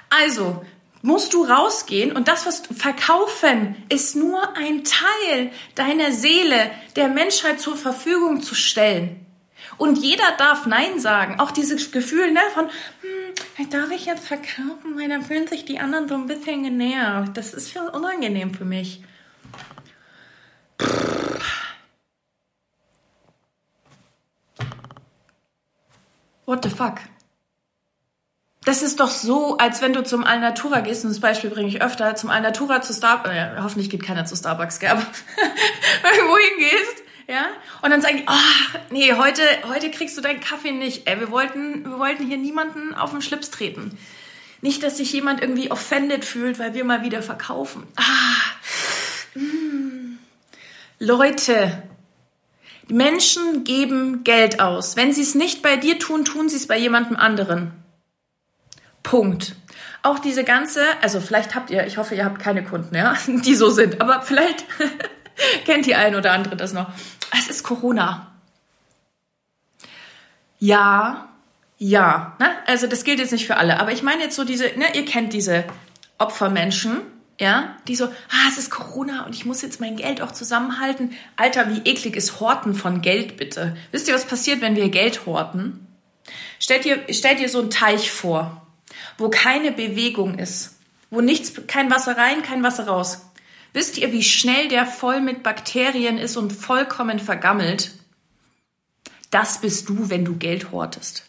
Also, 0.09 0.65
musst 1.03 1.33
du 1.33 1.45
rausgehen 1.45 2.11
und 2.11 2.27
das, 2.27 2.47
was 2.47 2.63
du 2.63 2.73
verkaufen, 2.73 3.75
ist 3.89 4.15
nur 4.15 4.57
ein 4.57 4.83
Teil 4.83 5.51
deiner 5.75 6.11
Seele 6.11 6.71
der 6.95 7.09
Menschheit 7.09 7.59
zur 7.59 7.77
Verfügung 7.77 8.41
zu 8.41 8.55
stellen. 8.55 9.24
Und 9.77 9.97
jeder 9.97 10.31
darf 10.37 10.65
Nein 10.65 10.99
sagen. 10.99 11.39
Auch 11.39 11.51
dieses 11.51 11.91
Gefühl 11.91 12.31
ne, 12.31 12.39
von, 12.53 12.65
hm, 12.67 13.69
darf 13.69 13.91
ich 13.91 14.05
jetzt 14.05 14.27
verkaufen, 14.27 14.97
weil 14.97 15.09
dann 15.09 15.23
fühlen 15.23 15.47
sich 15.47 15.65
die 15.65 15.79
anderen 15.79 16.07
so 16.07 16.15
ein 16.15 16.27
bisschen 16.27 16.63
genervt. 16.63 17.35
Das 17.35 17.53
ist 17.53 17.71
schon 17.71 17.87
unangenehm 17.87 18.53
für 18.53 18.65
mich. 18.65 19.01
What 26.45 26.63
the 26.63 26.69
fuck? 26.69 26.99
Das 28.65 28.81
ist 28.81 28.99
doch 28.99 29.09
so, 29.09 29.57
als 29.57 29.83
wenn 29.83 29.93
du 29.93 30.03
zum 30.03 30.23
Alnatura 30.23 30.79
gehst, 30.79 31.03
und 31.05 31.11
das 31.11 31.19
Beispiel 31.19 31.51
bringe 31.51 31.67
ich 31.67 31.83
öfter, 31.83 32.15
zum 32.15 32.31
Alnatura 32.31 32.81
zu 32.81 32.93
Starbucks, 32.93 33.29
äh, 33.29 33.61
hoffentlich 33.61 33.91
geht 33.91 34.03
keiner 34.03 34.25
zu 34.25 34.35
Starbucks, 34.35 34.79
gell, 34.79 34.89
aber? 34.89 35.03
Und 37.85 37.91
dann 37.91 38.01
sagen 38.01 38.17
die, 38.17 38.25
oh, 38.27 38.79
nee, 38.89 39.13
heute, 39.13 39.43
heute 39.67 39.91
kriegst 39.91 40.17
du 40.17 40.21
deinen 40.21 40.39
Kaffee 40.39 40.71
nicht. 40.71 41.07
Ey, 41.07 41.19
wir 41.19 41.29
wollten, 41.29 41.85
wir 41.85 41.99
wollten 41.99 42.25
hier 42.25 42.37
niemanden 42.37 42.95
auf 42.95 43.11
den 43.11 43.21
Schlips 43.21 43.51
treten. 43.51 43.95
Nicht, 44.61 44.81
dass 44.81 44.97
sich 44.97 45.13
jemand 45.13 45.39
irgendwie 45.39 45.69
offended 45.69 46.25
fühlt, 46.25 46.57
weil 46.57 46.73
wir 46.73 46.83
mal 46.83 47.03
wieder 47.03 47.21
verkaufen. 47.21 47.83
Ah, 47.95 49.39
mm. 49.39 50.17
Leute, 50.97 51.83
Menschen 52.87 53.63
geben 53.65 54.23
Geld 54.23 54.59
aus. 54.59 54.95
Wenn 54.95 55.13
sie 55.13 55.21
es 55.21 55.35
nicht 55.35 55.61
bei 55.61 55.77
dir 55.77 55.99
tun, 55.99 56.25
tun 56.25 56.49
sie 56.49 56.55
es 56.55 56.65
bei 56.65 56.79
jemandem 56.79 57.17
anderen. 57.17 57.71
Punkt. 59.03 59.55
Auch 60.01 60.17
diese 60.17 60.43
ganze, 60.43 60.81
also 61.03 61.21
vielleicht 61.21 61.53
habt 61.53 61.69
ihr, 61.69 61.85
ich 61.85 61.97
hoffe, 61.97 62.15
ihr 62.15 62.25
habt 62.25 62.39
keine 62.39 62.63
Kunden, 62.63 62.95
ja, 62.95 63.15
die 63.27 63.53
so 63.53 63.69
sind, 63.69 64.01
aber 64.01 64.23
vielleicht 64.23 64.65
kennt 65.65 65.85
die 65.85 65.95
ein 65.95 66.15
oder 66.15 66.31
andere 66.31 66.55
das 66.55 66.73
noch. 66.73 66.89
Es 67.37 67.49
ist 67.49 67.63
Corona. 67.63 68.31
Ja, 70.59 71.29
ja, 71.77 72.35
ne? 72.39 72.49
also 72.65 72.87
das 72.87 73.03
gilt 73.03 73.19
jetzt 73.19 73.33
nicht 73.33 73.45
für 73.45 73.57
alle, 73.57 73.79
aber 73.79 73.91
ich 73.91 74.01
meine 74.01 74.23
jetzt 74.23 74.35
so 74.35 74.45
diese, 74.45 74.65
ne, 74.77 74.85
ihr 74.95 75.03
kennt 75.03 75.33
diese 75.33 75.65
Opfermenschen, 76.17 77.01
ja, 77.39 77.75
die 77.87 77.97
so, 77.97 78.05
ah, 78.05 78.47
es 78.47 78.57
ist 78.57 78.71
Corona 78.71 79.25
und 79.25 79.35
ich 79.35 79.45
muss 79.45 79.61
jetzt 79.61 79.81
mein 79.81 79.97
Geld 79.97 80.21
auch 80.21 80.31
zusammenhalten. 80.31 81.11
Alter, 81.35 81.69
wie 81.69 81.89
eklig 81.89 82.15
ist 82.15 82.39
Horten 82.39 82.73
von 82.73 83.01
Geld 83.01 83.35
bitte? 83.35 83.75
Wisst 83.91 84.07
ihr, 84.07 84.13
was 84.13 84.25
passiert, 84.25 84.61
wenn 84.61 84.77
wir 84.77 84.87
Geld 84.87 85.25
horten? 85.25 85.85
Stellt 86.59 86.85
ihr, 86.85 87.13
stellt 87.13 87.41
ihr 87.41 87.49
so 87.49 87.59
einen 87.59 87.69
Teich 87.69 88.09
vor, 88.09 88.65
wo 89.17 89.29
keine 89.29 89.73
Bewegung 89.73 90.39
ist, 90.39 90.77
wo 91.09 91.19
nichts, 91.19 91.53
kein 91.67 91.91
Wasser 91.91 92.17
rein, 92.17 92.41
kein 92.41 92.63
Wasser 92.63 92.87
raus. 92.87 93.24
Wisst 93.75 93.97
ihr, 93.97 94.11
wie 94.11 94.23
schnell 94.23 94.69
der 94.69 94.85
voll 94.85 95.21
mit 95.21 95.43
Bakterien 95.43 96.17
ist 96.17 96.37
und 96.37 96.51
vollkommen 96.51 97.19
vergammelt? 97.19 97.91
Das 99.29 99.61
bist 99.61 99.89
du, 99.89 100.09
wenn 100.09 100.25
du 100.25 100.37
Geld 100.37 100.71
hortest. 100.71 101.25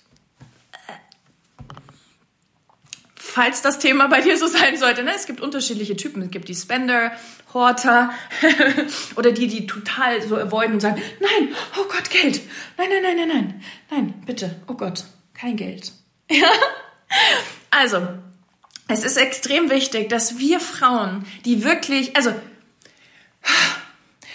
falls 3.37 3.61
das 3.61 3.79
Thema 3.79 4.09
bei 4.09 4.23
dir 4.23 4.39
so 4.39 4.47
sein 4.47 4.79
sollte. 4.79 5.03
Ne? 5.03 5.13
Es 5.15 5.27
gibt 5.27 5.43
unterschiedliche 5.43 5.95
Typen. 5.95 6.23
Es 6.23 6.31
gibt 6.31 6.49
die 6.49 6.55
Spender, 6.55 7.13
Horter 7.53 8.11
oder 9.17 9.31
die, 9.31 9.47
die 9.47 9.67
total 9.67 10.23
so 10.23 10.39
avoiden 10.39 10.73
und 10.75 10.81
sagen, 10.81 11.03
nein, 11.21 11.55
oh 11.79 11.85
Gott, 11.85 12.09
Geld. 12.09 12.41
Nein, 12.79 12.89
nein, 12.89 13.03
nein, 13.03 13.17
nein, 13.17 13.29
nein. 13.29 13.63
Nein, 13.91 14.15
bitte, 14.25 14.57
oh 14.69 14.73
Gott, 14.75 15.05
kein 15.35 15.57
Geld. 15.57 15.93
Ja? 16.31 16.49
Also, 17.71 18.09
es 18.89 19.05
ist 19.05 19.17
extrem 19.17 19.71
wichtig, 19.71 20.09
dass 20.09 20.39
wir 20.39 20.61
Frauen, 20.61 21.25
die 21.45 21.65
wirklich, 21.65 22.17
also 22.17 22.33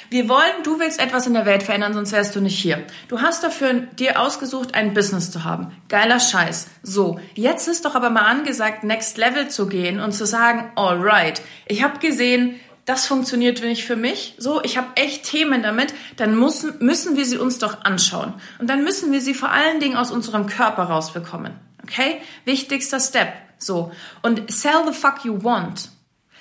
wir 0.09 0.27
wollen, 0.27 0.63
du 0.63 0.77
willst 0.77 0.99
etwas 0.99 1.25
in 1.25 1.33
der 1.33 1.45
Welt 1.45 1.63
verändern, 1.63 1.93
sonst 1.93 2.11
wärst 2.11 2.35
du 2.35 2.41
nicht 2.41 2.59
hier. 2.59 2.83
Du 3.07 3.21
hast 3.21 3.45
dafür 3.45 3.73
dir 3.73 4.19
ausgesucht, 4.19 4.75
ein 4.75 4.93
Business 4.93 5.31
zu 5.31 5.45
haben. 5.45 5.71
Geiler 5.87 6.19
Scheiß. 6.19 6.67
So, 6.83 7.17
jetzt 7.33 7.69
ist 7.69 7.85
doch 7.85 7.95
aber 7.95 8.09
mal 8.09 8.25
angesagt, 8.25 8.83
Next 8.83 9.17
Level 9.17 9.47
zu 9.47 9.67
gehen 9.67 10.01
und 10.01 10.11
zu 10.11 10.25
sagen, 10.25 10.69
alright, 10.75 11.41
ich 11.65 11.81
habe 11.81 11.99
gesehen, 11.99 12.59
das 12.83 13.05
funktioniert 13.05 13.61
nicht 13.61 13.85
für 13.85 13.95
mich. 13.95 14.35
So, 14.37 14.61
ich 14.63 14.77
habe 14.77 14.87
echt 14.95 15.23
Themen 15.23 15.63
damit. 15.63 15.93
Dann 16.17 16.37
müssen, 16.37 16.73
müssen 16.79 17.15
wir 17.15 17.25
sie 17.25 17.37
uns 17.37 17.59
doch 17.59 17.85
anschauen. 17.85 18.33
Und 18.59 18.69
dann 18.69 18.83
müssen 18.83 19.13
wir 19.13 19.21
sie 19.21 19.33
vor 19.33 19.51
allen 19.51 19.79
Dingen 19.79 19.95
aus 19.95 20.11
unserem 20.11 20.45
Körper 20.45 20.83
rausbekommen. 20.83 21.53
Okay? 21.83 22.17
Wichtigster 22.43 22.99
Step. 22.99 23.31
So. 23.61 23.91
Und 24.21 24.51
sell 24.51 24.83
the 24.85 24.93
fuck 24.93 25.23
you 25.23 25.43
want. 25.43 25.89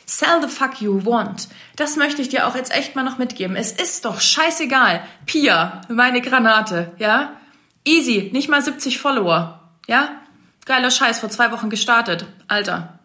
Sell 0.06 0.40
the 0.42 0.48
fuck 0.48 0.80
you 0.80 1.04
want. 1.04 1.48
Das 1.76 1.96
möchte 1.96 2.20
ich 2.20 2.28
dir 2.28 2.48
auch 2.48 2.56
jetzt 2.56 2.74
echt 2.74 2.96
mal 2.96 3.04
noch 3.04 3.18
mitgeben. 3.18 3.54
Es 3.54 3.70
ist 3.70 4.04
doch 4.04 4.20
scheißegal. 4.20 5.04
Pia, 5.24 5.82
meine 5.88 6.20
Granate, 6.20 6.92
ja? 6.98 7.36
Easy, 7.84 8.30
nicht 8.32 8.48
mal 8.48 8.60
70 8.60 8.98
Follower, 8.98 9.60
ja? 9.86 10.20
Geiler 10.66 10.90
Scheiß, 10.90 11.20
vor 11.20 11.30
zwei 11.30 11.52
Wochen 11.52 11.70
gestartet. 11.70 12.26
Alter. 12.48 12.98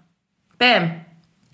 Bam. 0.58 1.05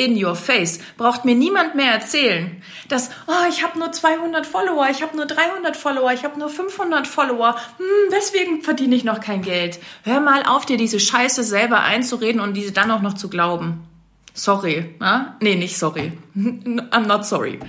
In 0.02 0.18
your 0.18 0.36
face. 0.36 0.80
Braucht 0.98 1.26
mir 1.26 1.36
niemand 1.36 1.76
mehr 1.76 1.92
erzählen, 1.92 2.60
dass, 2.90 3.12
oh, 3.28 3.48
ich 3.50 3.64
habe 3.64 3.78
nur 3.78 3.92
200 3.92 4.48
Follower, 4.48 4.88
ich 4.90 5.04
habe 5.04 5.16
nur 5.16 5.28
300 5.28 5.78
Follower, 5.78 6.12
ich 6.12 6.24
habe 6.24 6.40
nur 6.40 6.50
500 6.50 7.06
Follower, 7.06 7.56
hm, 7.78 8.12
deswegen 8.12 8.64
verdiene 8.64 8.96
ich 8.96 9.04
noch 9.04 9.20
kein 9.20 9.44
Geld. 9.44 9.78
Hör 10.04 10.20
mal 10.20 10.44
auf, 10.44 10.66
dir 10.66 10.78
diese 10.78 11.00
Scheiße 11.00 11.44
selber 11.44 11.82
einzureden 11.82 12.42
und 12.42 12.56
diese 12.56 12.72
dann 12.72 12.90
auch 12.90 13.04
noch 13.04 13.14
zu 13.14 13.30
glauben. 13.30 13.84
Sorry. 14.34 14.96
Na? 14.98 15.38
Nee, 15.40 15.56
nicht 15.56 15.78
sorry. 15.78 16.14
I'm 16.36 17.06
not 17.06 17.28
sorry. 17.28 17.60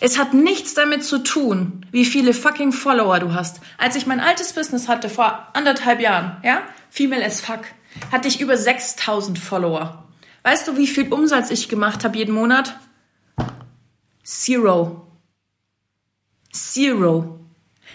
Es 0.00 0.18
hat 0.18 0.34
nichts 0.34 0.74
damit 0.74 1.04
zu 1.04 1.20
tun, 1.20 1.86
wie 1.90 2.04
viele 2.04 2.34
fucking 2.34 2.72
Follower 2.72 3.18
du 3.18 3.32
hast. 3.32 3.62
Als 3.78 3.96
ich 3.96 4.06
mein 4.06 4.20
altes 4.20 4.52
Business 4.52 4.88
hatte 4.88 5.08
vor 5.08 5.48
anderthalb 5.54 6.00
Jahren, 6.00 6.36
ja, 6.44 6.60
Female 6.90 7.24
as 7.24 7.40
fuck, 7.40 7.60
hatte 8.12 8.28
ich 8.28 8.42
über 8.42 8.58
6000 8.58 9.38
Follower. 9.38 10.03
Weißt 10.44 10.68
du, 10.68 10.76
wie 10.76 10.86
viel 10.86 11.12
Umsatz 11.12 11.50
ich 11.50 11.68
gemacht 11.68 12.04
habe 12.04 12.18
jeden 12.18 12.34
Monat? 12.34 12.76
Zero. 14.22 15.06
Zero. 16.52 17.40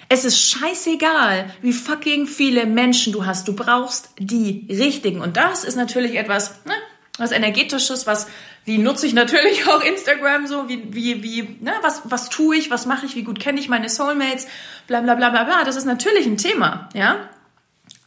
Es 0.09 0.25
ist 0.25 0.41
scheißegal, 0.49 1.53
wie 1.61 1.71
fucking 1.73 2.25
viele 2.25 2.65
Menschen 2.65 3.13
du 3.13 3.27
hast. 3.27 3.47
Du 3.47 3.53
brauchst 3.53 4.09
die 4.17 4.65
richtigen. 4.67 5.21
Und 5.21 5.37
das 5.37 5.63
ist 5.63 5.75
natürlich 5.75 6.15
etwas, 6.15 6.65
ne, 6.65 6.73
was 7.19 7.31
energetisches, 7.31 8.07
was 8.07 8.27
wie 8.65 8.79
nutze 8.79 9.05
ich 9.05 9.13
natürlich 9.13 9.67
auch 9.67 9.83
Instagram 9.83 10.47
so, 10.47 10.67
wie 10.67 10.91
wie 10.91 11.21
wie 11.21 11.57
ne, 11.61 11.73
was 11.83 12.01
was 12.05 12.29
tue 12.29 12.55
ich, 12.55 12.71
was 12.71 12.87
mache 12.87 13.05
ich, 13.05 13.15
wie 13.15 13.23
gut 13.23 13.39
kenne 13.39 13.59
ich 13.59 13.69
meine 13.69 13.89
Soulmates, 13.89 14.47
bla 14.87 15.01
bla 15.01 15.13
bla 15.13 15.29
bla 15.29 15.43
bla. 15.43 15.63
Das 15.63 15.75
ist 15.75 15.85
natürlich 15.85 16.25
ein 16.25 16.37
Thema, 16.37 16.89
ja. 16.95 17.29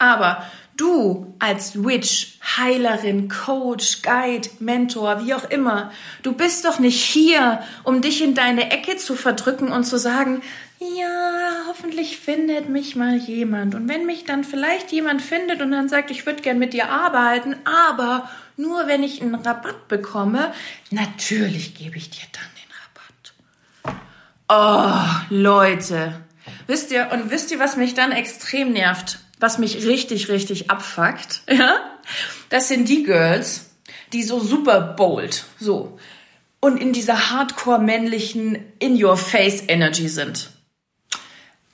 Aber 0.00 0.44
du 0.76 1.34
als 1.38 1.84
Witch, 1.84 2.38
Heilerin, 2.56 3.28
Coach, 3.28 4.02
Guide, 4.02 4.48
Mentor, 4.58 5.24
wie 5.24 5.34
auch 5.34 5.48
immer, 5.50 5.92
du 6.22 6.32
bist 6.32 6.64
doch 6.64 6.78
nicht 6.78 7.02
hier, 7.02 7.62
um 7.84 8.00
dich 8.00 8.22
in 8.22 8.34
deine 8.34 8.70
Ecke 8.70 8.96
zu 8.96 9.14
verdrücken 9.14 9.68
und 9.68 9.84
zu 9.84 9.98
sagen, 9.98 10.42
ja, 10.78 11.64
hoffentlich 11.68 12.18
findet 12.18 12.68
mich 12.68 12.96
mal 12.96 13.16
jemand. 13.16 13.74
Und 13.74 13.88
wenn 13.88 14.06
mich 14.06 14.24
dann 14.24 14.42
vielleicht 14.42 14.90
jemand 14.90 15.22
findet 15.22 15.62
und 15.62 15.70
dann 15.70 15.88
sagt, 15.88 16.10
ich 16.10 16.26
würde 16.26 16.42
gern 16.42 16.58
mit 16.58 16.72
dir 16.72 16.90
arbeiten, 16.90 17.54
aber 17.64 18.28
nur 18.56 18.88
wenn 18.88 19.02
ich 19.02 19.22
einen 19.22 19.36
Rabatt 19.36 19.88
bekomme, 19.88 20.52
natürlich 20.90 21.74
gebe 21.74 21.96
ich 21.96 22.10
dir 22.10 22.26
dann 22.32 22.42
den 22.58 23.94
Rabatt. 23.94 25.22
Oh, 25.30 25.34
Leute. 25.34 26.20
Wisst 26.66 26.90
ihr, 26.90 27.10
und 27.12 27.30
wisst 27.30 27.50
ihr, 27.50 27.58
was 27.58 27.76
mich 27.76 27.94
dann 27.94 28.12
extrem 28.12 28.72
nervt? 28.72 29.18
Was 29.42 29.58
mich 29.58 29.84
richtig, 29.84 30.28
richtig 30.28 30.70
abfuckt? 30.70 31.42
Ja? 31.50 31.98
Das 32.48 32.68
sind 32.68 32.88
die 32.88 33.02
Girls, 33.02 33.70
die 34.12 34.22
so 34.22 34.38
super 34.38 34.80
bold, 34.80 35.44
so. 35.58 35.98
Und 36.60 36.78
in 36.78 36.92
dieser 36.92 37.30
hardcore 37.30 37.80
männlichen 37.80 38.72
In-Your-Face-Energy 38.78 40.08
sind. 40.08 40.50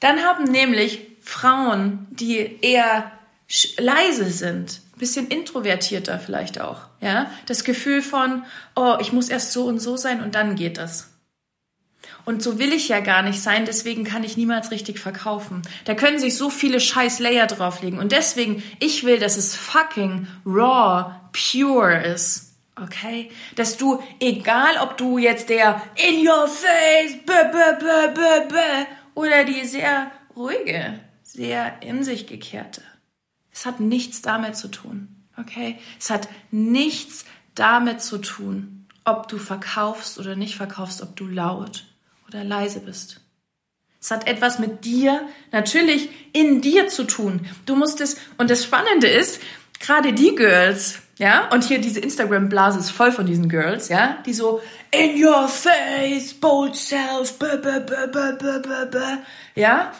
Dann 0.01 0.21
haben 0.21 0.45
nämlich 0.45 1.01
Frauen, 1.21 2.07
die 2.11 2.59
eher 2.63 3.13
leise 3.77 4.31
sind, 4.31 4.81
bisschen 4.97 5.29
introvertierter 5.29 6.19
vielleicht 6.19 6.61
auch, 6.63 6.81
ja, 7.03 7.31
das 7.47 7.65
Gefühl 7.65 8.01
von, 8.01 8.45
oh, 8.77 8.97
ich 9.01 9.13
muss 9.13 9.29
erst 9.29 9.53
so 9.53 9.67
und 9.67 9.79
so 9.79 9.99
sein 9.99 10.23
und 10.23 10.35
dann 10.35 10.57
geht 10.57 10.79
das. 10.79 11.11
Und 12.29 12.43
so 12.43 12.59
will 12.59 12.75
ich 12.75 12.89
ja 12.89 13.01
gar 13.01 13.23
nicht 13.23 13.41
sein, 13.41 13.65
deswegen 13.65 14.05
kann 14.05 14.23
ich 14.23 14.37
niemals 14.37 14.71
richtig 14.71 14.99
verkaufen. 14.99 15.63
Da 15.87 15.95
können 15.95 16.19
sich 16.19 16.37
so 16.37 16.51
viele 16.51 16.79
scheiß 16.79 17.21
Layer 17.21 17.47
drauflegen. 17.47 17.99
Und 17.99 18.13
deswegen, 18.13 18.63
ich 18.81 19.05
will, 19.05 19.19
dass 19.19 19.39
es 19.39 19.57
fucking 19.57 20.27
raw, 20.45 21.15
pure 21.33 22.03
ist. 22.03 22.55
Okay? 22.79 23.31
Dass 23.57 23.79
du, 23.79 24.03
egal 24.21 24.77
ob 24.83 24.99
du 24.99 25.17
jetzt 25.17 25.49
der 25.49 25.81
in 25.95 26.29
your 26.29 26.47
face, 26.49 27.17
bäh, 27.25 27.51
bäh, 27.51 27.79
bäh, 27.81 28.13
bäh, 28.13 28.49
bäh, 28.51 28.87
oder 29.15 29.45
die 29.45 29.65
sehr 29.65 30.13
ruhige, 30.37 31.01
sehr 31.23 31.81
in 31.81 32.05
sich 32.05 32.27
gekehrte, 32.27 32.83
es 33.51 33.65
hat 33.65 33.81
nichts 33.81 34.21
damit 34.21 34.55
zu 34.55 34.69
tun. 34.69 35.17
Okay? 35.39 35.79
Es 35.99 36.11
hat 36.11 36.29
nichts 36.51 37.25
damit 37.55 38.03
zu 38.03 38.19
tun, 38.19 38.87
ob 39.07 39.29
du 39.29 39.39
verkaufst 39.39 40.19
oder 40.19 40.37
nicht 40.37 40.57
verkaufst, 40.57 41.01
ob 41.01 41.17
du 41.17 41.27
laut 41.27 41.87
oder 42.29 42.45
leise 42.45 42.81
bist. 42.81 43.21
Es 44.01 44.11
hat 44.11 44.29
etwas 44.29 44.59
mit 44.59 44.85
dir, 44.85 45.27
natürlich 45.51 46.09
in 46.33 46.61
dir 46.61 46.89
zu 46.89 47.05
tun. 47.05 47.47
Du 47.67 47.75
musst 47.75 48.01
es, 48.01 48.17
und 48.37 48.49
das 48.51 48.63
Spannende 48.63 49.09
ist, 49.09 49.41
gerade 49.81 50.13
die 50.13 50.35
Girls, 50.35 51.01
ja, 51.19 51.49
und 51.49 51.65
hier 51.65 51.81
diese 51.81 51.99
Instagram-Blase 51.99 52.79
ist 52.79 52.91
voll 52.91 53.11
von 53.11 53.27
diesen 53.27 53.49
Girls, 53.49 53.89
ja, 53.89 54.19
die 54.25 54.35
so 54.35 54.61
in 54.93 55.23
your 55.23 55.49
face, 55.49 56.33
bold 56.35 56.77
self, 56.77 57.39
bäh, 57.39 57.57
bäh, 57.57 57.81
bäh, 57.81 58.07
bäh, 58.07 58.37
bäh, 58.39 58.87
bäh, 58.91 59.17
ja, 59.57 59.93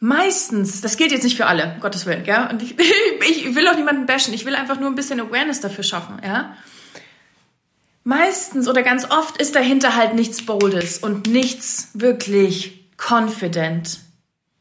Meistens, 0.00 0.82
das 0.82 0.98
gilt 0.98 1.12
jetzt 1.12 1.22
nicht 1.22 1.38
für 1.38 1.46
alle, 1.46 1.76
Gottes 1.80 2.04
Willen, 2.04 2.26
ja. 2.26 2.50
Und 2.50 2.62
ich, 2.62 2.76
ich 3.26 3.54
will 3.54 3.66
auch 3.66 3.74
niemanden 3.74 4.04
bashen, 4.04 4.34
ich 4.34 4.44
will 4.44 4.54
einfach 4.54 4.78
nur 4.78 4.90
ein 4.90 4.94
bisschen 4.94 5.18
Awareness 5.18 5.62
dafür 5.62 5.82
schaffen, 5.82 6.20
ja. 6.22 6.54
Meistens 8.04 8.68
oder 8.68 8.82
ganz 8.82 9.10
oft 9.10 9.38
ist 9.38 9.54
dahinter 9.54 9.96
halt 9.96 10.14
nichts 10.14 10.44
Boldes 10.44 10.98
und 10.98 11.26
nichts 11.26 11.88
wirklich 11.94 12.86
confident. 12.96 13.98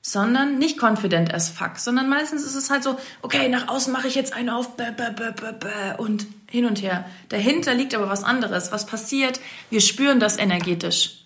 sondern 0.06 0.58
nicht 0.60 0.78
confident 0.78 1.34
as 1.34 1.48
fuck, 1.48 1.78
sondern 1.78 2.10
meistens 2.10 2.44
ist 2.44 2.56
es 2.56 2.70
halt 2.70 2.84
so, 2.84 2.98
okay, 3.22 3.48
nach 3.48 3.70
außen 3.70 3.92
mache 3.92 4.10
ich 4.10 4.16
jetzt 4.16 4.34
einen 4.34 4.50
auf 4.50 4.76
bäh, 4.76 4.92
bäh, 4.92 5.12
bäh, 5.16 5.32
bäh, 5.32 5.54
bäh, 5.58 5.96
und 5.98 6.28
hin 6.52 6.66
und 6.66 6.82
her. 6.82 7.06
Dahinter 7.30 7.74
liegt 7.74 7.96
aber 7.96 8.10
was 8.10 8.26
anderes. 8.26 8.74
Was 8.74 8.86
passiert? 8.86 9.40
Wir 9.70 9.80
spüren 9.80 10.20
das 10.20 10.38
energetisch. 10.38 11.26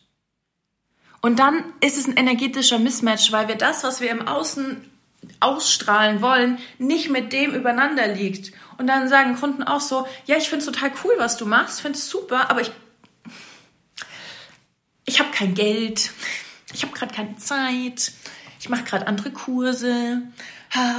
Und 1.22 1.40
dann 1.40 1.64
ist 1.82 1.98
es 1.98 2.08
ein 2.08 2.18
energetischer 2.18 2.78
Mismatch, 2.78 3.32
weil 3.32 3.48
wir 3.48 3.56
das, 3.56 3.84
was 3.84 4.00
wir 4.00 4.12
im 4.12 4.28
Außen 4.28 4.86
ausstrahlen 5.40 6.22
wollen, 6.22 6.60
nicht 6.78 7.10
mit 7.10 7.34
dem 7.34 7.56
übereinander 7.56 8.08
liegt. 8.08 8.52
Und 8.78 8.88
dann 8.88 9.10
sagen 9.10 9.36
Kunden 9.36 9.64
auch 9.64 9.82
so, 9.82 10.08
ja, 10.26 10.38
ich 10.38 10.50
finde 10.50 10.66
es 10.66 10.72
total 10.72 10.92
cool, 11.04 11.14
was 11.18 11.38
du 11.38 11.46
machst, 11.46 11.82
finde 11.82 11.98
es 11.98 12.10
super, 12.10 12.50
aber 12.50 12.62
ich, 12.62 12.72
ich 15.06 15.20
habe 15.20 15.32
kein 15.32 15.56
Geld, 15.56 16.12
ich 16.74 16.84
habe 16.84 16.94
gerade 16.94 17.14
keine 17.14 17.38
Zeit, 17.38 18.12
ich 18.60 18.70
mache 18.70 18.84
gerade 18.84 19.08
andere 19.08 19.32
Kurse, 19.32 20.22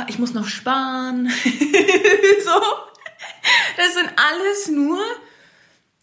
ich 0.08 0.18
muss 0.18 0.34
noch 0.34 0.48
sparen. 0.48 1.28
so, 2.44 2.62
das 3.76 3.94
sind 3.94 4.10
alles 4.16 4.68
nur, 4.68 4.98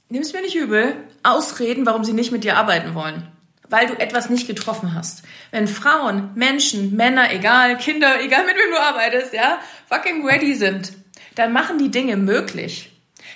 nimm 0.09 0.21
es 0.21 0.33
mir 0.33 0.41
nicht 0.41 0.55
übel, 0.55 0.95
Ausreden, 1.23 1.85
warum 1.85 2.03
sie 2.05 2.13
nicht 2.13 2.31
mit 2.31 2.43
dir 2.43 2.57
arbeiten 2.57 2.93
wollen. 2.93 3.27
Weil 3.67 3.87
du 3.87 3.99
etwas 3.99 4.29
nicht 4.29 4.45
getroffen 4.45 4.93
hast. 4.93 5.23
Wenn 5.49 5.67
Frauen, 5.67 6.29
Menschen, 6.35 6.95
Männer, 6.95 7.33
egal, 7.33 7.77
Kinder, 7.77 8.21
egal 8.21 8.45
mit 8.45 8.55
wem 8.55 8.69
du 8.69 8.79
arbeitest, 8.79 9.33
ja, 9.33 9.59
fucking 9.89 10.25
ready 10.25 10.53
sind, 10.53 10.93
dann 11.35 11.53
machen 11.53 11.77
die 11.77 11.91
Dinge 11.91 12.17
möglich. 12.17 12.91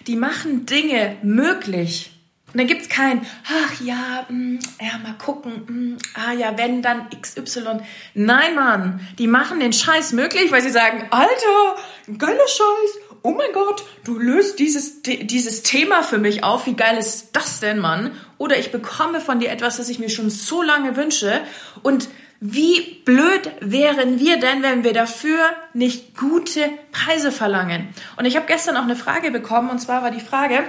Die 0.08 0.16
machen 0.16 0.66
Dinge 0.66 1.18
möglich. 1.22 2.12
Und 2.48 2.60
dann 2.60 2.68
gibt's 2.68 2.90
kein, 2.90 3.26
ach 3.46 3.80
ja, 3.82 4.26
mh, 4.28 4.36
mm, 4.36 4.60
ja, 4.82 4.98
mal 5.04 5.16
gucken, 5.24 5.64
mh, 5.68 5.72
mm, 5.72 5.98
ah 6.16 6.34
ja, 6.34 6.58
wenn, 6.58 6.82
dann 6.82 7.08
XY. 7.10 7.82
Nein, 8.16 8.56
Mann, 8.56 9.02
die 9.20 9.28
machen 9.28 9.60
den 9.60 9.72
Scheiß 9.72 10.14
möglich, 10.14 10.52
weil 10.52 10.62
sie 10.62 10.72
sagen, 10.72 11.06
Alter, 11.12 11.76
geiler 12.18 12.48
Scheiß, 12.48 13.00
oh 13.22 13.32
mein 13.32 13.52
Gott, 13.54 13.84
du 14.04 14.18
löst 14.18 14.58
dieses, 14.58 15.04
dieses 15.04 15.62
Thema 15.62 16.02
für 16.02 16.18
mich 16.18 16.44
auf, 16.44 16.66
wie 16.66 16.74
geil 16.74 16.98
ist 16.98 17.30
das 17.34 17.60
denn, 17.60 17.78
Mann? 17.78 18.12
Oder 18.40 18.58
ich 18.58 18.72
bekomme 18.72 19.22
von 19.22 19.40
dir 19.40 19.52
etwas, 19.52 19.78
das 19.78 19.90
ich 19.90 20.00
mir 20.00 20.10
schon 20.10 20.32
so 20.32 20.64
lange 20.64 20.96
wünsche 20.96 21.42
und 21.84 22.08
wie 22.42 23.02
blöd 23.04 23.52
wären 23.60 24.20
wir 24.20 24.40
denn, 24.40 24.64
wenn 24.64 24.84
wir 24.84 24.94
dafür 24.94 25.40
nicht 25.74 26.18
gute 26.18 26.70
Preise 26.92 27.32
verlangen? 27.32 27.90
Und 28.16 28.26
ich 28.26 28.36
habe 28.36 28.46
gestern 28.46 28.78
auch 28.78 28.84
eine 28.84 28.96
Frage 28.96 29.32
bekommen, 29.32 29.70
und 29.70 29.80
zwar 29.80 30.04
war 30.04 30.12
die 30.12 30.22
Frage, 30.22 30.64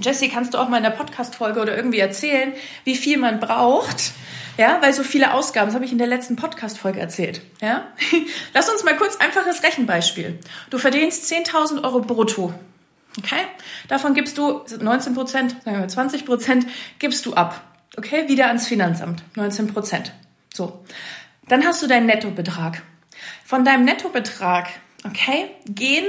Jesse, 0.00 0.28
kannst 0.28 0.54
du 0.54 0.58
auch 0.58 0.68
mal 0.68 0.78
in 0.78 0.82
der 0.82 0.90
Podcast-Folge 0.90 1.60
oder 1.60 1.76
irgendwie 1.76 1.98
erzählen, 1.98 2.52
wie 2.84 2.94
viel 2.94 3.18
man 3.18 3.40
braucht? 3.40 4.12
Ja, 4.56 4.78
weil 4.82 4.92
so 4.92 5.02
viele 5.02 5.32
Ausgaben, 5.32 5.68
das 5.68 5.74
habe 5.74 5.84
ich 5.84 5.92
in 5.92 5.98
der 5.98 6.06
letzten 6.06 6.36
Podcast-Folge 6.36 7.00
erzählt. 7.00 7.40
Ja? 7.62 7.86
Lass 8.54 8.68
uns 8.68 8.84
mal 8.84 8.96
kurz 8.96 9.16
einfaches 9.16 9.62
Rechenbeispiel. 9.62 10.38
Du 10.68 10.78
verdienst 10.78 11.32
10.000 11.32 11.82
Euro 11.82 12.00
brutto. 12.00 12.52
Okay? 13.18 13.40
Davon 13.88 14.14
gibst 14.14 14.36
du 14.36 14.62
19 14.78 15.14
Prozent, 15.14 15.56
sagen 15.64 15.80
wir 15.80 15.88
20 15.88 16.26
Prozent, 16.26 16.66
gibst 16.98 17.24
du 17.24 17.34
ab. 17.34 17.60
Okay? 17.96 18.28
Wieder 18.28 18.48
ans 18.48 18.68
Finanzamt. 18.68 19.22
19 19.36 19.68
Prozent. 19.68 20.12
So. 20.52 20.84
Dann 21.48 21.64
hast 21.64 21.82
du 21.82 21.86
deinen 21.86 22.06
Nettobetrag. 22.06 22.82
Von 23.44 23.64
deinem 23.64 23.84
Nettobetrag, 23.84 24.68
okay, 25.04 25.50
gehen 25.66 26.04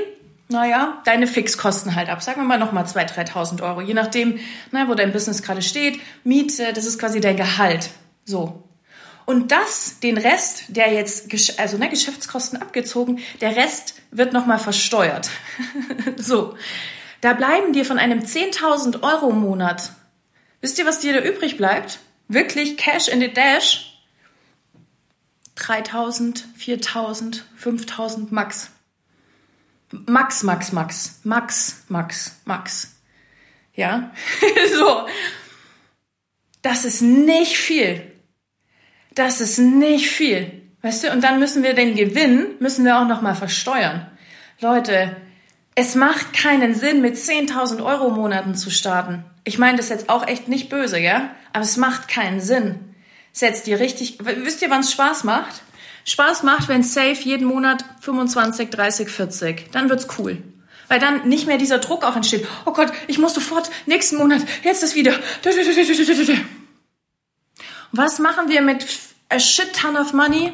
naja, 0.51 1.01
deine 1.05 1.27
Fixkosten 1.27 1.95
halt 1.95 2.09
ab. 2.09 2.21
Sagen 2.21 2.41
wir 2.41 2.45
mal 2.45 2.59
nochmal 2.59 2.83
2.000, 2.83 3.31
3.000 3.31 3.63
Euro, 3.63 3.81
je 3.81 3.93
nachdem, 3.93 4.39
na, 4.71 4.87
wo 4.87 4.93
dein 4.93 5.13
Business 5.13 5.41
gerade 5.41 5.61
steht. 5.61 5.99
Miete, 6.23 6.73
das 6.73 6.85
ist 6.85 6.99
quasi 6.99 7.21
dein 7.21 7.37
Gehalt. 7.37 7.89
So. 8.25 8.63
Und 9.25 9.51
das, 9.51 9.99
den 9.99 10.17
Rest, 10.17 10.65
der 10.67 10.91
jetzt, 10.91 11.29
also 11.59 11.77
ne, 11.77 11.89
Geschäftskosten 11.89 12.61
abgezogen, 12.61 13.19
der 13.39 13.55
Rest 13.55 13.95
wird 14.11 14.33
nochmal 14.33 14.59
versteuert. 14.59 15.29
so. 16.17 16.55
Da 17.21 17.33
bleiben 17.33 17.71
dir 17.71 17.85
von 17.85 17.99
einem 17.99 18.19
10.000 18.19 19.03
Euro 19.03 19.31
Monat, 19.31 19.93
wisst 20.59 20.79
ihr, 20.79 20.85
was 20.85 20.99
dir 20.99 21.13
da 21.13 21.19
übrig 21.19 21.55
bleibt? 21.55 21.99
Wirklich 22.27 22.77
Cash 22.77 23.07
in 23.07 23.19
the 23.19 23.31
Dash? 23.31 23.90
3.000, 25.61 26.43
4.000, 26.59 27.41
5.000 27.61 28.27
max. 28.31 28.71
Max, 29.91 30.43
Max, 30.43 30.71
Max, 30.71 31.19
Max, 31.23 31.83
Max, 31.87 32.41
Max. 32.45 32.95
Ja, 33.73 34.11
so. 34.77 35.07
Das 36.61 36.85
ist 36.85 37.01
nicht 37.01 37.57
viel. 37.57 38.11
Das 39.13 39.41
ist 39.41 39.59
nicht 39.59 40.09
viel. 40.09 40.61
Weißt 40.81 41.03
du, 41.03 41.11
und 41.11 41.23
dann 41.23 41.39
müssen 41.39 41.63
wir 41.63 41.73
den 41.73 41.95
Gewinn, 41.95 42.55
müssen 42.59 42.85
wir 42.85 42.97
auch 42.97 43.07
nochmal 43.07 43.35
versteuern. 43.35 44.09
Leute, 44.61 45.15
es 45.75 45.95
macht 45.95 46.33
keinen 46.33 46.73
Sinn, 46.73 47.01
mit 47.01 47.15
10.000 47.15 47.83
Euro 47.83 48.09
Monaten 48.09 48.55
zu 48.55 48.69
starten. 48.69 49.23
Ich 49.43 49.57
meine 49.57 49.77
das 49.77 49.89
jetzt 49.89 50.09
auch 50.09 50.27
echt 50.27 50.47
nicht 50.47 50.69
böse, 50.69 50.99
ja? 50.99 51.31
Aber 51.53 51.63
es 51.63 51.77
macht 51.77 52.07
keinen 52.07 52.41
Sinn. 52.41 52.90
Setzt 53.33 53.67
ihr 53.67 53.79
richtig, 53.79 54.17
wisst 54.21 54.61
ihr, 54.61 54.69
wann 54.69 54.81
es 54.81 54.91
Spaß 54.91 55.23
macht? 55.23 55.61
Spaß 56.03 56.43
macht, 56.43 56.67
wenn 56.67 56.83
safe 56.83 57.21
jeden 57.23 57.45
Monat 57.45 57.85
25, 58.01 58.69
30, 58.69 59.09
40. 59.09 59.71
Dann 59.71 59.89
wird's 59.89 60.07
cool. 60.17 60.41
Weil 60.87 60.99
dann 60.99 61.29
nicht 61.29 61.47
mehr 61.47 61.57
dieser 61.57 61.77
Druck 61.77 62.03
auch 62.03 62.15
entsteht. 62.15 62.45
Oh 62.65 62.73
Gott, 62.73 62.91
ich 63.07 63.17
muss 63.17 63.33
sofort 63.33 63.69
nächsten 63.85 64.17
Monat, 64.17 64.41
jetzt 64.63 64.83
ist 64.83 64.95
wieder. 64.95 65.13
Was 67.93 68.19
machen 68.19 68.49
wir 68.49 68.61
mit 68.61 68.85
a 69.29 69.39
shit 69.39 69.73
ton 69.73 69.95
of 69.95 70.13
money? 70.13 70.51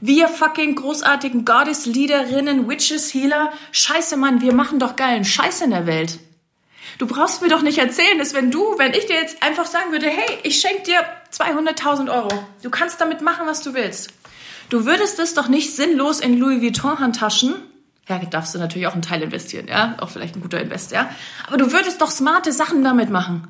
Wir 0.00 0.28
fucking 0.28 0.76
großartigen 0.76 1.44
Goddess-Leaderinnen, 1.44 2.68
Witches, 2.68 3.12
Healer. 3.12 3.52
Scheiße, 3.70 4.16
Mann, 4.16 4.40
wir 4.40 4.54
machen 4.54 4.78
doch 4.78 4.96
geilen 4.96 5.24
Scheiß 5.24 5.60
in 5.60 5.70
der 5.70 5.86
Welt. 5.86 6.18
Du 7.00 7.06
brauchst 7.06 7.40
mir 7.40 7.48
doch 7.48 7.62
nicht 7.62 7.78
erzählen, 7.78 8.18
dass 8.18 8.34
wenn 8.34 8.50
du, 8.50 8.76
wenn 8.76 8.92
ich 8.92 9.06
dir 9.06 9.16
jetzt 9.16 9.42
einfach 9.42 9.64
sagen 9.64 9.90
würde, 9.90 10.06
hey, 10.06 10.38
ich 10.42 10.60
schenke 10.60 10.82
dir 10.82 11.02
200.000 11.32 12.12
Euro. 12.14 12.28
Du 12.62 12.68
kannst 12.68 13.00
damit 13.00 13.22
machen, 13.22 13.46
was 13.46 13.62
du 13.62 13.72
willst. 13.72 14.12
Du 14.68 14.84
würdest 14.84 15.18
es 15.18 15.32
doch 15.32 15.48
nicht 15.48 15.74
sinnlos 15.74 16.20
in 16.20 16.36
Louis 16.36 16.60
Vuitton 16.60 16.98
Handtaschen, 16.98 17.54
ja, 18.06 18.18
darfst 18.18 18.54
du 18.54 18.58
natürlich 18.58 18.86
auch 18.86 18.92
einen 18.92 19.00
Teil 19.00 19.22
investieren, 19.22 19.66
ja, 19.66 19.96
auch 20.00 20.10
vielleicht 20.10 20.36
ein 20.36 20.42
guter 20.42 20.60
Invest, 20.60 20.92
ja, 20.92 21.08
aber 21.46 21.56
du 21.56 21.72
würdest 21.72 22.02
doch 22.02 22.10
smarte 22.10 22.52
Sachen 22.52 22.84
damit 22.84 23.08
machen. 23.08 23.48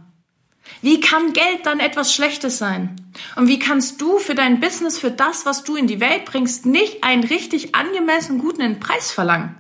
Wie 0.81 1.01
kann 1.01 1.33
Geld 1.33 1.67
dann 1.67 1.81
etwas 1.81 2.15
Schlechtes 2.15 2.57
sein? 2.57 2.95
Und 3.35 3.49
wie 3.49 3.59
kannst 3.59 4.01
du 4.01 4.19
für 4.19 4.37
dein 4.37 4.61
Business, 4.61 4.97
für 4.97 5.11
das, 5.11 5.45
was 5.45 5.65
du 5.65 5.75
in 5.75 5.89
die 5.89 5.99
Welt 5.99 6.25
bringst, 6.25 6.67
nicht 6.67 7.03
einen 7.03 7.25
richtig 7.25 7.75
angemessen 7.75 8.39
guten 8.39 8.79
Preis 8.79 9.11
verlangen? 9.11 9.57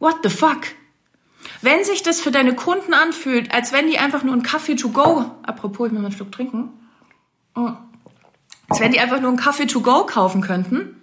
What 0.00 0.16
the 0.24 0.30
fuck? 0.30 0.62
Wenn 1.66 1.82
sich 1.82 2.04
das 2.04 2.20
für 2.20 2.30
deine 2.30 2.54
Kunden 2.54 2.94
anfühlt, 2.94 3.52
als 3.52 3.72
wenn 3.72 3.88
die 3.88 3.98
einfach 3.98 4.22
nur 4.22 4.34
einen 4.34 4.44
Kaffee 4.44 4.76
to 4.76 4.90
go, 4.90 5.32
apropos, 5.42 5.88
ich 5.88 5.92
muss 5.92 6.00
mal 6.00 6.06
einen 6.06 6.16
Schluck 6.16 6.30
trinken, 6.30 6.68
oh, 7.56 7.72
als 8.68 8.78
wenn 8.78 8.92
die 8.92 9.00
einfach 9.00 9.20
nur 9.20 9.30
einen 9.30 9.36
Kaffee 9.36 9.66
to 9.66 9.80
go 9.80 10.06
kaufen 10.06 10.42
könnten. 10.42 10.94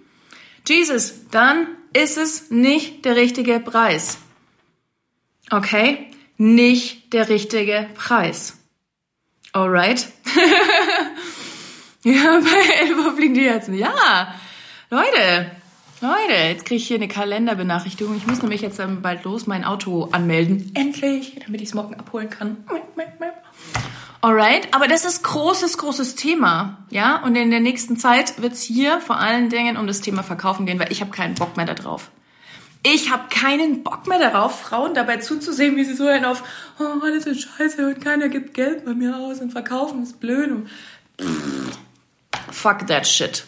Jesus, 0.66 1.28
dann 1.30 1.66
ist 1.92 2.16
es 2.16 2.50
nicht 2.50 3.04
der 3.04 3.14
richtige 3.14 3.60
Preis. 3.60 4.16
Okay? 5.50 6.10
Nicht 6.38 7.12
der 7.12 7.28
richtige 7.28 7.90
Preis. 7.94 8.56
Alright? 9.52 10.08
ja, 12.04 12.40
bei 12.40 12.86
Elbow 12.86 13.14
fliegen 13.14 13.34
die 13.34 13.44
Herzen. 13.50 13.74
Ja, 13.74 14.34
Leute, 14.88 15.50
Leute, 16.04 16.34
jetzt 16.34 16.66
kriege 16.66 16.76
ich 16.76 16.86
hier 16.86 16.98
eine 16.98 17.08
Kalenderbenachrichtigung. 17.08 18.14
Ich 18.14 18.26
muss 18.26 18.42
nämlich 18.42 18.60
jetzt 18.60 18.78
dann 18.78 19.00
bald 19.00 19.24
los 19.24 19.46
mein 19.46 19.64
Auto 19.64 20.10
anmelden. 20.12 20.70
Endlich, 20.74 21.40
damit 21.46 21.62
ich 21.62 21.68
es 21.68 21.74
morgen 21.74 21.94
abholen 21.94 22.28
kann. 22.28 22.58
Alright, 24.20 24.68
aber 24.72 24.86
das 24.86 25.06
ist 25.06 25.22
großes, 25.22 25.78
großes 25.78 26.14
Thema, 26.14 26.84
ja. 26.90 27.22
Und 27.22 27.36
in 27.36 27.50
der 27.50 27.60
nächsten 27.60 27.96
Zeit 27.96 28.42
wird 28.42 28.52
es 28.52 28.60
hier 28.60 29.00
vor 29.00 29.16
allen 29.16 29.48
Dingen 29.48 29.78
um 29.78 29.86
das 29.86 30.02
Thema 30.02 30.22
Verkaufen 30.22 30.66
gehen, 30.66 30.78
weil 30.78 30.92
ich 30.92 31.00
habe 31.00 31.10
keinen 31.10 31.36
Bock 31.36 31.56
mehr 31.56 31.64
darauf. 31.64 32.10
Ich 32.82 33.10
habe 33.10 33.30
keinen 33.30 33.82
Bock 33.82 34.06
mehr 34.06 34.18
darauf, 34.18 34.60
Frauen 34.60 34.92
dabei 34.92 35.16
zuzusehen, 35.16 35.74
wie 35.76 35.84
sie 35.84 35.94
so 35.94 36.06
einen 36.06 36.26
auf, 36.26 36.42
oh, 36.78 37.02
alles 37.02 37.24
ist 37.24 37.48
scheiße 37.48 37.86
und 37.86 38.04
keiner 38.04 38.28
gibt 38.28 38.52
Geld 38.52 38.84
bei 38.84 38.92
mir 38.92 39.16
aus 39.16 39.40
und 39.40 39.52
verkaufen 39.52 40.02
ist 40.02 40.20
blöd 40.20 40.50
und 40.50 40.68
pff, 41.18 41.78
fuck 42.50 42.86
that 42.88 43.06
shit. 43.06 43.46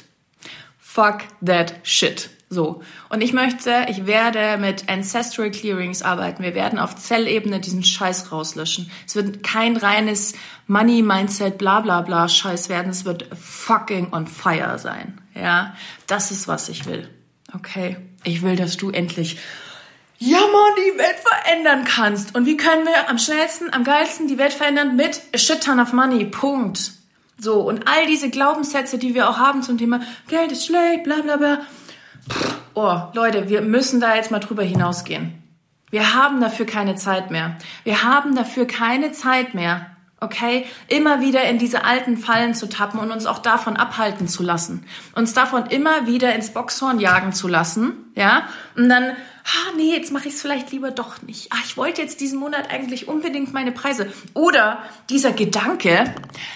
Fuck 0.79 1.25
that 1.45 1.75
shit. 1.83 2.31
So. 2.57 2.81
Und 3.11 3.21
ich 3.21 3.35
möchte, 3.35 3.85
ich 3.91 4.07
werde 4.07 4.57
mit 4.57 4.89
Ancestral 4.89 5.51
Clearings 5.51 6.01
arbeiten. 6.01 6.43
Wir 6.43 6.55
werden 6.55 6.79
auf 6.79 6.97
Zellebene 6.97 7.61
diesen 7.61 7.85
Scheiß 7.85 8.33
rauslöschen. 8.33 8.91
Es 9.07 9.15
wird 9.15 9.43
kein 9.43 9.77
reines 9.77 10.33
Money 10.67 11.03
Mindset, 11.03 11.59
bla, 11.59 11.81
bla, 11.81 12.01
bla 12.01 12.31
Scheiß 12.31 12.71
werden. 12.71 12.89
Es 12.89 13.05
wird 13.05 13.29
fucking 13.39 14.15
on 14.15 14.27
fire 14.27 14.79
sein. 14.79 15.21
Ja. 15.35 15.77
Das 16.07 16.31
ist, 16.31 16.49
was 16.49 16.71
ich 16.71 16.87
will. 16.87 17.11
Okay. 17.55 17.99
Ich 18.25 18.41
will, 18.41 18.57
dass 18.57 18.79
du 18.79 18.89
endlich 18.89 19.37
ja, 20.19 20.39
man, 20.39 20.73
die 20.79 20.99
Welt 20.99 21.19
verändern 21.23 21.85
kannst. 21.85 22.35
Und 22.35 22.47
wie 22.47 22.57
können 22.57 22.87
wir 22.87 23.11
am 23.11 23.19
schnellsten, 23.19 23.71
am 23.75 23.85
geilsten 23.85 24.29
die 24.29 24.39
Welt 24.39 24.55
verändern? 24.55 24.97
Mit 24.97 25.21
a 25.35 25.37
shit 25.37 25.63
ton 25.63 25.79
of 25.79 25.93
money. 25.93 26.25
Punkt. 26.25 26.93
So, 27.39 27.61
und 27.61 27.87
all 27.87 28.07
diese 28.07 28.31
Glaubenssätze, 28.31 28.97
die 28.97 29.15
wir 29.15 29.29
auch 29.29 29.37
haben 29.37 29.63
zum 29.63 29.77
Thema 29.77 30.01
Geld 30.29 30.53
ist 30.53 30.65
schlecht, 30.65 31.05
bla 31.05 31.17
bla 31.17 31.37
bla. 31.37 31.61
Oh, 32.75 32.99
Leute, 33.15 33.49
wir 33.49 33.63
müssen 33.63 34.01
da 34.01 34.17
jetzt 34.17 34.31
mal 34.31 34.39
drüber 34.39 34.63
hinausgehen. 34.63 35.43
Wir 35.91 36.15
haben 36.15 36.41
dafür 36.41 36.67
keine 36.67 36.97
Zeit 36.97 37.31
mehr. 37.31 37.57
Wir 37.85 38.03
haben 38.03 38.35
dafür 38.35 38.67
keine 38.67 39.13
Zeit 39.13 39.55
mehr, 39.55 39.87
okay, 40.21 40.65
immer 40.89 41.21
wieder 41.21 41.45
in 41.45 41.59
diese 41.59 41.85
alten 41.85 42.17
Fallen 42.17 42.55
zu 42.55 42.69
tappen 42.69 42.99
und 43.01 43.11
uns 43.11 43.27
auch 43.27 43.39
davon 43.39 43.77
abhalten 43.77 44.29
zu 44.29 44.43
lassen. 44.43 44.85
Uns 45.15 45.35
davon 45.35 45.67
immer 45.67 46.07
wieder 46.07 46.35
ins 46.35 46.51
Boxhorn 46.51 47.01
jagen 47.01 47.33
zu 47.33 47.49
lassen, 47.49 47.93
ja, 48.15 48.49
und 48.77 48.89
dann, 48.89 49.05
ah, 49.05 49.73
nee, 49.77 49.93
jetzt 49.93 50.13
mache 50.13 50.29
ich 50.29 50.35
es 50.35 50.41
vielleicht 50.41 50.73
lieber 50.73 50.91
doch 50.91 51.23
nicht. 51.23 51.53
Ah, 51.53 51.59
ich 51.65 51.77
wollte 51.77 52.01
jetzt 52.01 52.21
diesen 52.21 52.39
Monat 52.39 52.71
eigentlich 52.71 53.09
unbedingt 53.09 53.53
meine 53.53 53.73
Preise. 53.73 54.11
Oder 54.35 54.79
dieser 55.11 55.33
Gedanke, 55.33 56.15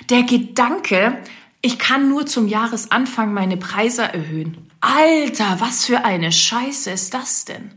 der 0.09 0.23
Gedanke, 0.23 1.19
ich 1.63 1.79
kann 1.79 2.09
nur 2.09 2.27
zum 2.27 2.49
Jahresanfang 2.49 3.33
meine 3.33 3.57
Preise 3.57 4.03
erhöhen. 4.03 4.71
Alter, 4.81 5.57
was 5.61 5.85
für 5.85 6.05
eine 6.05 6.33
Scheiße 6.33 6.91
ist 6.91 7.13
das 7.13 7.45
denn? 7.45 7.73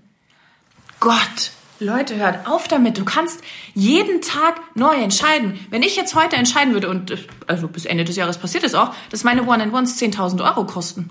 Gott, 1.02 1.52
Leute, 1.80 2.16
hört 2.16 2.48
auf 2.48 2.70
damit. 2.70 2.98
Du 2.98 3.04
kannst 3.04 3.42
jeden 3.74 4.22
Tag 4.22 4.62
neu 4.76 4.96
entscheiden. 4.96 5.60
Wenn 5.70 5.84
ich 5.84 5.98
jetzt 5.98 6.16
heute 6.16 6.38
entscheiden 6.38 6.74
würde, 6.74 6.90
und 6.90 7.28
also 7.48 7.68
bis 7.68 7.86
Ende 7.86 8.06
des 8.06 8.16
Jahres 8.16 8.38
passiert 8.38 8.64
es 8.64 8.74
auch, 8.74 8.94
dass 9.10 9.26
meine 9.26 9.44
One-and-Ones 9.44 10.00
10.000 10.00 10.44
Euro 10.44 10.66
kosten, 10.66 11.10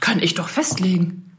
kann 0.00 0.20
ich 0.20 0.34
doch 0.34 0.48
festlegen. 0.48 1.36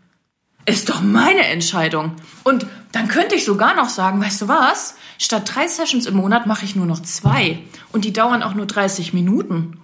Ist 0.65 0.89
doch 0.89 1.01
meine 1.01 1.45
Entscheidung. 1.45 2.13
Und 2.43 2.65
dann 2.93 3.07
könnte 3.07 3.35
ich 3.35 3.45
sogar 3.45 3.75
noch 3.75 3.89
sagen, 3.89 4.21
weißt 4.21 4.41
du 4.41 4.47
was? 4.47 4.95
Statt 5.17 5.49
drei 5.53 5.67
Sessions 5.67 6.05
im 6.05 6.15
Monat 6.15 6.45
mache 6.45 6.65
ich 6.65 6.75
nur 6.75 6.85
noch 6.85 7.01
zwei. 7.01 7.59
Und 7.91 8.05
die 8.05 8.13
dauern 8.13 8.43
auch 8.43 8.53
nur 8.53 8.65
30 8.65 9.13
Minuten. 9.13 9.79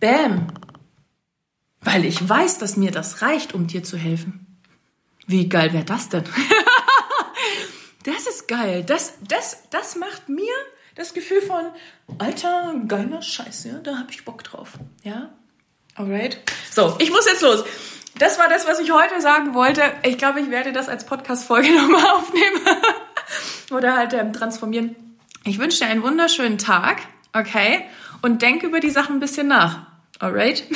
Bäm. 0.00 0.48
Weil 1.80 2.04
ich 2.04 2.28
weiß, 2.28 2.58
dass 2.58 2.76
mir 2.76 2.90
das 2.90 3.22
reicht, 3.22 3.54
um 3.54 3.66
dir 3.66 3.82
zu 3.82 3.96
helfen. 3.96 4.46
Wie 5.26 5.48
geil 5.48 5.72
wäre 5.72 5.84
das 5.84 6.08
denn? 6.08 6.24
das 8.04 8.26
ist 8.26 8.48
geil. 8.48 8.84
Das, 8.84 9.14
das, 9.26 9.64
das 9.70 9.96
macht 9.96 10.28
mir 10.28 10.52
das 10.94 11.14
Gefühl 11.14 11.40
von, 11.42 11.66
alter, 12.18 12.74
geiler 12.88 13.22
Scheiß, 13.22 13.64
ja, 13.64 13.74
da 13.74 13.98
habe 13.98 14.10
ich 14.10 14.24
Bock 14.24 14.42
drauf. 14.42 14.72
Ja? 15.04 15.30
Alright. 15.94 16.38
So, 16.72 16.96
ich 16.98 17.10
muss 17.10 17.26
jetzt 17.26 17.42
los. 17.42 17.64
Das 18.18 18.38
war 18.38 18.48
das, 18.48 18.66
was 18.66 18.80
ich 18.80 18.90
heute 18.90 19.20
sagen 19.20 19.54
wollte. 19.54 19.82
Ich 20.02 20.18
glaube, 20.18 20.40
ich 20.40 20.50
werde 20.50 20.72
das 20.72 20.88
als 20.88 21.06
Podcast-Folge 21.06 21.72
nochmal 21.76 22.04
aufnehmen. 22.14 22.60
Oder 23.70 23.96
halt 23.96 24.12
ähm, 24.12 24.32
transformieren. 24.32 24.96
Ich 25.44 25.58
wünsche 25.58 25.78
dir 25.78 25.86
einen 25.86 26.02
wunderschönen 26.02 26.58
Tag, 26.58 27.02
okay? 27.32 27.84
Und 28.22 28.42
denk 28.42 28.62
über 28.64 28.80
die 28.80 28.90
Sachen 28.90 29.16
ein 29.16 29.20
bisschen 29.20 29.46
nach. 29.46 29.87
Alright? 30.20 30.64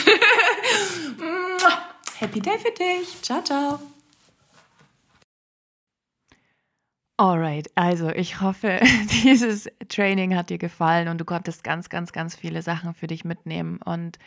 Happy 2.19 2.41
Day 2.41 2.59
für 2.59 2.71
dich. 2.71 3.21
Ciao, 3.23 3.43
ciao. 3.43 3.81
Alright, 7.17 7.71
also 7.75 8.09
ich 8.11 8.41
hoffe, 8.41 8.81
dieses 9.25 9.69
Training 9.89 10.37
hat 10.37 10.51
dir 10.51 10.59
gefallen 10.59 11.09
und 11.09 11.19
du 11.19 11.25
konntest 11.25 11.65
ganz, 11.65 11.89
ganz, 11.89 12.13
ganz 12.13 12.37
viele 12.37 12.63
Sachen 12.63 12.95
für 12.95 13.07
dich 13.07 13.25
mitnehmen. 13.25 13.81
Und 13.85 14.19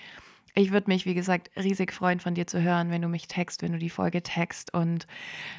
ich 0.55 0.71
würde 0.71 0.89
mich, 0.89 1.05
wie 1.05 1.13
gesagt, 1.13 1.51
riesig 1.57 1.91
freuen, 1.91 2.21
von 2.21 2.33
dir 2.33 2.47
zu 2.47 2.61
hören, 2.61 2.89
wenn 2.89 3.01
du 3.01 3.09
mich 3.09 3.27
text, 3.27 3.61
wenn 3.61 3.73
du 3.73 3.77
die 3.77 3.89
Folge 3.89 4.23
text. 4.23 4.73
Und 4.73 5.05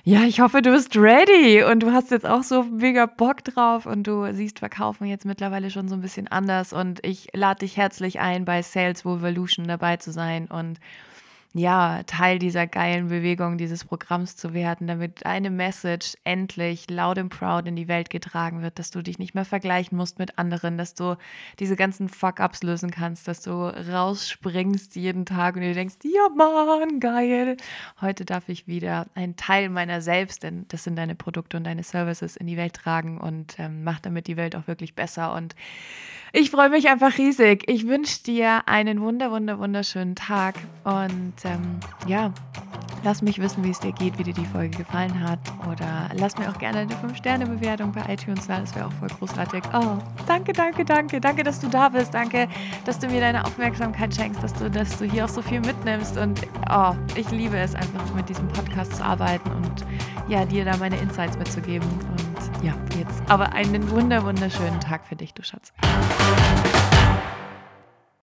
ja, 0.05 0.23
ich 0.23 0.41
hoffe, 0.41 0.63
du 0.63 0.73
bist 0.73 0.97
ready 0.97 1.63
und 1.63 1.81
du 1.81 1.93
hast 1.93 2.11
jetzt 2.11 2.25
auch 2.25 2.43
so 2.43 2.63
mega 2.63 3.05
Bock 3.05 3.45
drauf 3.45 3.85
und 3.85 4.07
du 4.07 4.33
siehst 4.33 4.59
Verkaufen 4.59 5.07
jetzt 5.07 5.27
mittlerweile 5.27 5.71
schon 5.71 5.89
so 5.89 5.95
ein 5.95 6.01
bisschen 6.01 6.29
anders. 6.29 6.73
Und 6.73 7.05
ich 7.05 7.29
lade 7.35 7.61
dich 7.61 7.77
herzlich 7.77 8.21
ein, 8.21 8.47
bei 8.47 8.63
Sales 8.63 9.05
Revolution 9.05 9.69
dabei 9.69 9.99
zu 9.99 10.13
sein 10.13 10.47
und 10.47 10.81
ja, 11.59 12.03
Teil 12.05 12.39
dieser 12.39 12.67
geilen 12.67 13.09
Bewegung, 13.09 13.57
dieses 13.57 13.85
Programms 13.85 14.37
zu 14.37 14.53
werden, 14.53 14.87
damit 14.87 15.25
eine 15.25 15.51
Message 15.51 16.17
endlich 16.25 16.91
laut 16.91 17.19
und 17.19 17.31
proud 17.31 17.67
in 17.67 17.77
die 17.77 17.89
Welt 17.89 18.11
getragen 18.11 18.63
wird, 18.63 18.79
dass 18.79 18.91
du 18.91 19.03
dich 19.03 19.19
nicht 19.19 19.35
mehr 19.35 19.45
vergleichen 19.45 19.97
musst 19.97 20.19
mit 20.19 20.39
anderen, 20.39 20.77
dass 20.77 20.95
du 20.95 21.17
diese 21.59 21.77
ganzen 21.77 22.09
Fuck-Ups 22.09 22.63
lösen 22.63 22.91
kannst, 22.91 23.27
dass 23.27 23.41
du 23.41 23.53
rausspringst 23.53 24.97
jeden 24.97 25.25
Tag 25.25 25.57
und 25.57 25.63
dir 25.63 25.75
denkst, 25.75 25.97
ja 26.05 26.29
Mann, 26.37 27.01
geil. 27.01 27.57
Heute 28.01 28.25
darf 28.25 28.49
ich 28.49 28.67
wieder 28.67 29.07
einen 29.15 29.37
Teil 29.37 29.69
meiner 29.69 30.03
selbst, 30.03 30.43
denn 30.43 30.67
das 30.69 30.85
sind 30.85 30.97
deine 30.97 31.15
Produkte 31.15 31.57
und 31.57 31.65
deine 31.65 31.83
Services 31.83 32.37
in 32.37 32.47
die 32.47 32.57
Welt 32.57 32.75
tragen 32.75 33.19
und 33.19 33.59
ähm, 33.59 33.83
mach 33.83 34.01
damit 34.01 34.27
die 34.27 34.37
Welt 34.37 34.57
auch 34.57 34.67
wirklich 34.67 34.95
besser 34.95 35.33
und 35.35 35.55
ich 36.33 36.51
freue 36.51 36.69
mich 36.69 36.89
einfach 36.89 37.17
riesig. 37.19 37.65
Ich 37.67 37.87
wünsche 37.87 38.23
dir 38.23 38.63
einen 38.67 39.01
wunder, 39.01 39.31
wunder, 39.31 39.59
wunderschönen 39.59 40.15
Tag 40.15 40.57
und 40.85 41.35
ähm, 41.45 41.81
ja, 42.07 42.33
lass 43.05 43.23
mich 43.23 43.39
wissen, 43.41 43.63
wie 43.63 43.71
es 43.71 43.79
dir 43.79 43.93
geht, 43.93 44.19
wie 44.19 44.25
dir 44.25 44.35
die 44.35 44.45
Folge 44.45 44.77
gefallen 44.79 45.21
hat 45.21 45.39
oder 45.71 46.11
lass 46.15 46.37
mir 46.37 46.51
auch 46.51 46.59
gerne 46.59 46.81
eine 46.81 46.95
5-Sterne-Bewertung 46.95 47.93
bei 47.93 48.13
iTunes 48.13 48.47
da, 48.47 48.61
das 48.61 48.75
wäre 48.75 48.87
auch 48.87 48.93
voll 48.93 49.09
großartig. 49.09 49.63
Oh, 49.73 49.99
danke, 50.27 50.53
danke, 50.53 50.85
danke, 50.85 51.21
danke, 51.21 51.45
dass 51.45 51.61
du 51.61 51.69
da 51.69 51.89
bist, 51.89 52.15
danke, 52.15 52.49
dass 52.85 52.99
du 52.99 53.07
mir 53.07 53.21
deine 53.21 53.45
Aufmerksamkeit 53.45 54.15
schenkst, 54.15 54.43
dass 54.43 54.53
du, 54.55 54.71
dass 54.71 54.99
du 54.99 55.05
hier 55.05 55.25
auch 55.25 55.29
so 55.29 55.41
viel 55.41 55.61
mitnimmst 55.61 56.19
und 56.19 56.41
oh, 56.71 56.95
ich 57.15 57.31
liebe 57.31 57.57
es 57.57 57.75
einfach 57.75 58.13
mit 58.15 58.29
diesem 58.29 58.49
Podcast 58.49 58.97
zu 58.97 59.05
arbeiten 59.05 59.51
und 59.53 59.87
ja, 60.29 60.45
dir 60.45 60.65
da 60.65 60.77
meine 60.77 60.97
Insights 60.97 61.39
mitzugeben 61.39 61.89
und 61.89 62.36
ja, 62.63 62.75
jetzt 62.99 63.23
aber 63.29 63.53
einen 63.53 63.91
wunder, 63.91 64.25
wunderschönen 64.25 64.81
Tag 64.81 65.07
für 65.07 65.17
dich, 65.17 65.35
du 65.35 65.43
Schatz. 65.43 65.73